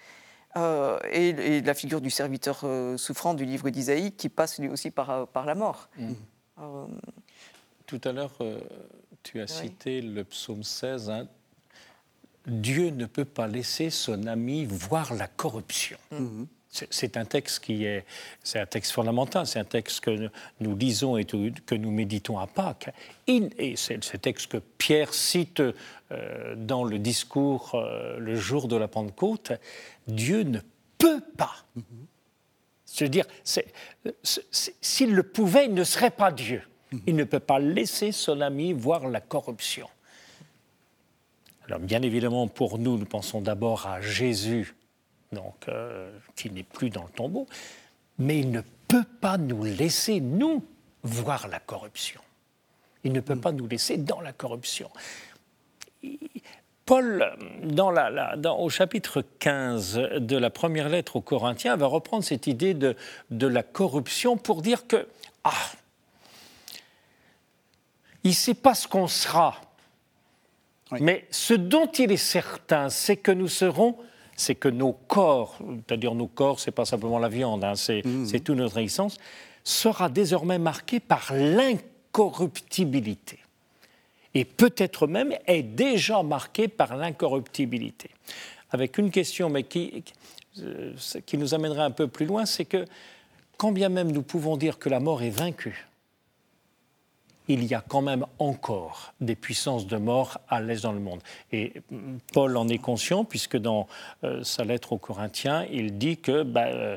[0.59, 4.91] Euh, et, la figure du serviteur euh, souffrant du livre d'Isaïe qui passe lui aussi
[4.91, 5.89] par, par la mort.
[5.97, 6.13] Mmh.
[7.93, 8.59] Tout à l'heure, euh,
[9.23, 11.11] tu as cité le psaume 16.
[11.11, 11.29] Hein.
[12.47, 15.99] Dieu ne peut pas laisser son ami voir la corruption.
[16.11, 16.47] Mhm.
[16.71, 18.07] C'est un texte qui est,
[18.43, 20.31] c'est un texte fondamental, c'est un texte que
[20.61, 22.89] nous lisons et que nous méditons à Pâques.
[23.27, 28.77] Et c'est ce texte que Pierre cite euh, dans le discours euh, le jour de
[28.77, 29.53] la Pentecôte.
[30.09, 30.61] Dieu ne
[30.97, 31.67] peut pas.
[31.77, 31.85] Mhm.
[32.95, 33.27] Je veux dire,
[34.23, 36.63] s'il le pouvait, il ne serait pas Dieu.
[37.07, 39.89] Il ne peut pas laisser son ami voir la corruption.
[41.67, 44.75] Alors bien évidemment, pour nous, nous pensons d'abord à Jésus,
[45.33, 47.47] donc, euh, qui n'est plus dans le tombeau,
[48.19, 50.65] mais il ne peut pas nous laisser, nous,
[51.03, 52.21] voir la corruption.
[53.05, 54.91] Il ne peut pas nous laisser dans la corruption.
[56.85, 57.93] Paul, dans
[58.59, 62.97] au chapitre 15 de la première lettre aux Corinthiens, va reprendre cette idée de,
[63.31, 65.09] de la corruption pour dire que,
[65.45, 65.53] ah,
[68.25, 69.61] il ne sait pas ce qu'on sera.
[71.01, 73.97] Mais ce dont il est certain, c'est que nous serons,
[74.37, 75.57] c'est que nos corps,
[75.87, 78.27] c'est-à-dire nos corps, c'est pas simplement la viande, hein, mmh.
[78.27, 79.17] c'est toute notre existence,
[79.65, 83.39] sera désormais marqué par l'incorruptibilité.
[84.35, 88.11] Et peut-être même est déjà marqué par l'incorruptibilité.
[88.71, 90.05] Avec une question, mais qui,
[90.59, 90.93] euh,
[91.27, 92.87] qui nous amènerait un peu plus loin, c'est que
[93.59, 95.87] quand bien même nous pouvons dire que la mort est vaincue,
[97.53, 101.21] il y a quand même encore des puissances de mort à l'Est dans le monde.
[101.53, 101.75] Et
[102.33, 103.87] Paul en est conscient, puisque dans
[104.25, 106.97] euh, sa lettre aux Corinthiens, il dit que bah, euh,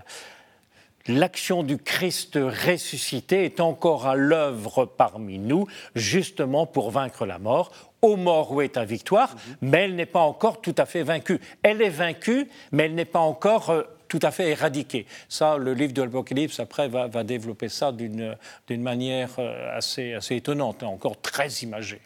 [1.07, 7.71] l'action du Christ ressuscité est encore à l'œuvre parmi nous, justement pour vaincre la mort.
[8.01, 9.69] Au mort où est ta victoire, mhm.
[9.69, 11.41] mais elle n'est pas encore tout à fait vaincue.
[11.63, 15.05] Elle est vaincue, mais elle n'est pas encore euh, tout à fait éradiqué.
[15.29, 18.37] Ça, le livre de l'Apocalypse, après, va, développer ça d'une
[18.69, 22.01] manière euh, assez, assez étonnante, hein, encore très imagée.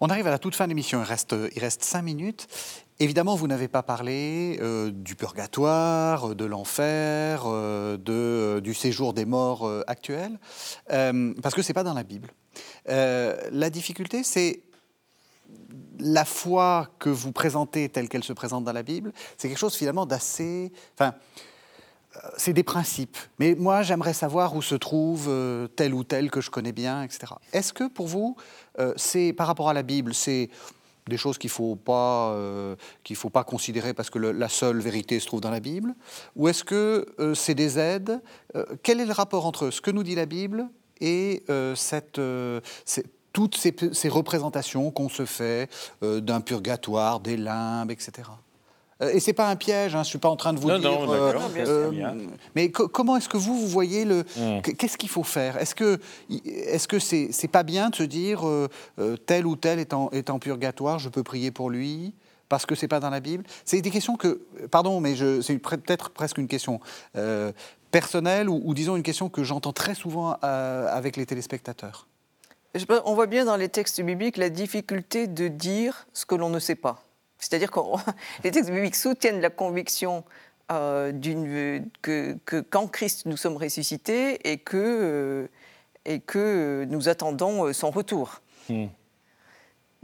[0.00, 2.48] On arrive à la toute fin de l'émission, il reste, il reste cinq minutes.
[2.98, 9.70] Évidemment, vous n'avez pas parlé euh, du purgatoire, de l'enfer, euh, du séjour des morts
[9.86, 10.38] actuels,
[10.88, 12.30] parce que ce n'est pas dans la Bible.
[12.86, 14.62] la difficulté, c'est
[15.98, 19.74] la foi que vous présentez telle qu'elle se présente dans la Bible, c'est quelque chose
[19.74, 20.72] finalement d'assez...
[20.94, 21.14] Enfin,
[22.16, 23.16] euh, c'est des principes.
[23.38, 27.02] Mais moi, j'aimerais savoir où se trouve euh, tel ou tel que je connais bien,
[27.02, 27.32] etc.
[27.52, 28.36] Est-ce que pour vous,
[28.78, 30.50] euh, c'est par rapport à la Bible, c'est
[31.08, 32.36] des choses qu'il faut, pas,
[33.14, 35.96] faut pas considérer parce que la seule vérité se trouve dans la Bible?
[36.36, 38.22] Ou est-ce que c'est des aides?
[38.84, 40.68] Quel est le rapport entre ce que nous dit la Bible
[41.00, 41.42] et
[41.74, 42.20] cette,
[43.32, 45.68] toutes ces, représentations qu'on se fait
[46.02, 48.28] euh, d'un purgatoire, des limbes, etc.
[49.00, 50.68] Euh, et c'est pas un piège, hein, je ne suis pas en train de vous
[50.68, 50.78] dire.
[50.78, 52.14] Non, euh,
[52.54, 54.24] mais comment est-ce que vous, vous voyez le.
[54.36, 54.60] Hmm.
[54.60, 55.56] Qu'est-ce qu'il faut faire?
[55.56, 55.98] Est-ce que
[56.44, 58.44] est-ce que c'est c'est pas bien de se dire
[59.26, 62.14] tel ou tel est en, est en purgatoire, je peux prier pour lui
[62.48, 63.44] parce que c'est pas dans la Bible?
[63.64, 66.80] C'est des questions que, pardon, mais c'est peut-être presque une question
[67.90, 72.06] personnelle ou, ou, disons une question que j'entends très souvent avec les téléspectateurs
[73.04, 76.58] on voit bien dans les textes bibliques la difficulté de dire ce que l'on ne
[76.58, 77.04] sait pas.
[77.38, 77.80] C'est-à-dire que
[78.44, 80.24] les textes bibliques soutiennent la conviction
[80.70, 81.12] euh,
[82.00, 82.36] que,
[82.70, 85.48] qu'en Christ nous sommes ressuscités et que, euh,
[86.04, 88.40] et que nous attendons euh, son retour.
[88.68, 88.86] Hmm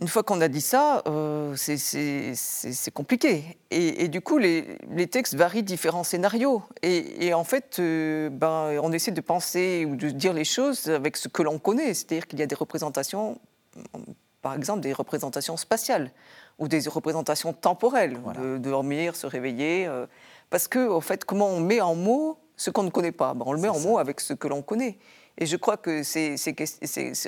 [0.00, 3.58] une fois qu'on a dit ça, euh, c'est compliqué.
[3.70, 4.78] Et, du coup, les,
[5.10, 6.62] textes varient différents scénarios.
[6.82, 11.16] Et, en fait, euh, ben, on essaie de penser ou de dire les choses avec
[11.16, 11.94] ce que l'on connaît.
[11.94, 13.40] C'est-à-dire qu'il y a des représentations,
[14.40, 16.12] par exemple, des représentations spatiales
[16.60, 19.86] ou des représentations temporelles, de, dormir, se réveiller.
[19.88, 20.06] Euh,
[20.48, 23.34] parce que, en fait, comment on met en mots ce qu'on ne connaît pas?
[23.34, 24.96] Ben, On le met en mots avec ce que l'on connaît.
[25.38, 26.36] Et je crois que ces,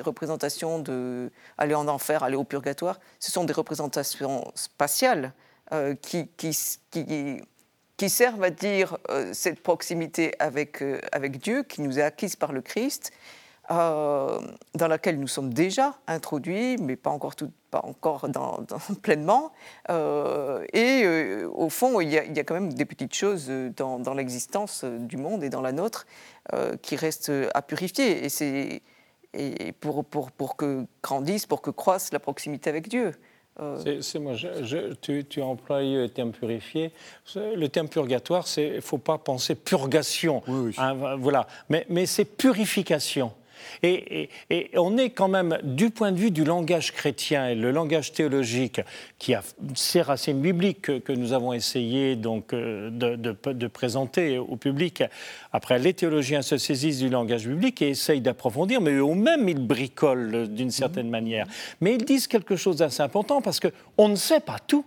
[0.03, 5.33] représentations de aller en enfer, aller au purgatoire, ce sont des représentations spatiales
[5.73, 6.29] euh, qui,
[8.09, 12.63] servent à dire euh, cette proximité euh, avec Dieu qui nous est acquise par le
[12.63, 13.13] Christ
[13.71, 14.41] euh,
[14.75, 18.64] dans laquelle nous sommes déjà introduits, mais pas encore, tout, pas encore dans,
[19.03, 19.53] pleinement.
[19.91, 23.14] Euh, et euh, au fond, il y, a, il y, a, quand même des petites
[23.14, 26.07] choses dans, dans l'existence du monde et dans la nôtre
[26.83, 28.25] qui restent à purifier.
[28.25, 28.83] Et c'est
[29.35, 33.12] et pour, pour, pour que grandisse, pour que croisse la proximité avec Dieu.
[33.61, 34.35] Euh, c'est moi,
[35.03, 36.93] tu, tu emploies le terme purifié.
[37.35, 40.43] Le terme purgatoire, il ne faut pas penser purgation.
[40.79, 41.47] Hein, voilà.
[41.68, 43.33] Mais, mais c'est purification.
[43.83, 44.29] Et,
[44.75, 48.81] on est quand même, du point de vue du langage chrétien et le langage théologique,
[49.19, 49.43] qui a
[49.75, 55.03] ces racines bibliques que, nous avons essayé donc, euh, de, présenter au public,
[55.53, 60.49] après les théologiens se saisissent du langage biblique et essayent d'approfondir, mais eux-mêmes, ils bricolent
[60.49, 61.11] d'une certaine mmh.
[61.11, 61.47] manière.
[61.81, 64.85] Mais ils disent quelque chose d'assez important parce qu'on ne sait pas tout.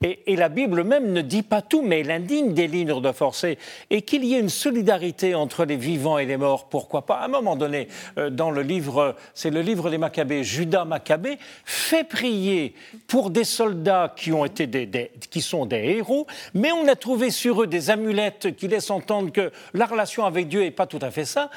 [0.00, 3.58] Et, la Bible même ne dit pas tout, mais elle indigne des lignes de forcé.
[3.90, 7.24] Et qu'il y ait une solidarité entre les vivants et les morts, pourquoi pas À
[7.24, 12.04] un moment donné, euh, dans le livre, c'est le livre des Maccabées, Judas Maccabée fait
[12.04, 12.74] prier
[13.08, 17.32] pour des soldats qui, ont été des, qui sont des héros, mais on a trouvé
[17.32, 21.00] sur eux des amulettes qui laissent entendre que la relation avec Dieu n'est pas tout
[21.02, 21.50] à fait ça.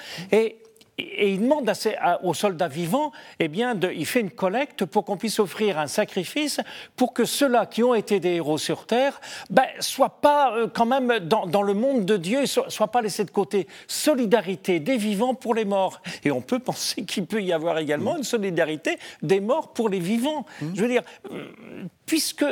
[1.01, 1.71] Et il demande
[2.23, 5.87] aux soldats vivants, eh bien, de, il fait une collecte pour qu'on puisse offrir un
[5.87, 6.59] sacrifice
[6.95, 10.67] pour que ceux-là qui ont été des héros sur terre ne ben, soient pas euh,
[10.67, 13.67] quand même dans, le monde de Dieu, ne soient pas laissés de côté.
[13.87, 16.01] Solidarité des vivants pour les morts.
[16.23, 19.99] Et on peut penser qu'il peut y avoir également une solidarité des morts pour les
[19.99, 20.45] vivants.
[20.61, 20.67] Mmh.
[20.75, 21.47] Je veux dire, euh,
[22.05, 22.45] puisque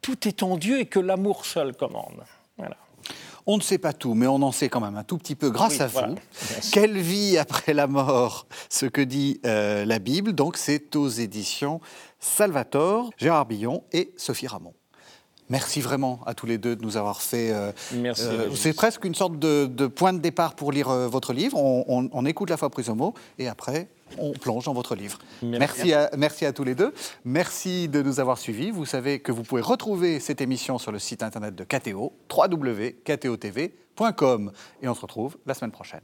[0.00, 2.24] tout est en Dieu et que l'amour seul commande.
[2.58, 2.76] Voilà.
[3.46, 5.50] On ne sait pas tout, mais on en sait quand même un tout petit peu
[5.50, 6.14] grâce à vous.
[6.72, 10.32] Quelle vie après la mort Ce que dit euh, la Bible.
[10.32, 11.80] Donc, c'est aux éditions
[12.20, 14.72] Salvatore, Gérard Billon et Sophie Ramon.
[15.50, 17.50] Merci vraiment à tous les deux de nous avoir fait.
[17.50, 18.22] Euh, Merci.
[18.24, 21.58] Euh, c'est presque une sorte de, point de départ pour lire votre livre.
[21.58, 23.88] On, écoute la foi prise au mot et après,
[24.18, 25.18] on plonge dans votre livre.
[25.42, 25.92] Merci.
[25.92, 26.92] à, merci à tous les deux.
[27.24, 28.70] Merci de nous avoir suivis.
[28.70, 33.72] Vous savez que vous pouvez retrouver cette émission sur le site internet de KTO, www.ktotv.com.
[34.82, 36.00] Et on se retrouve la semaine prochaine.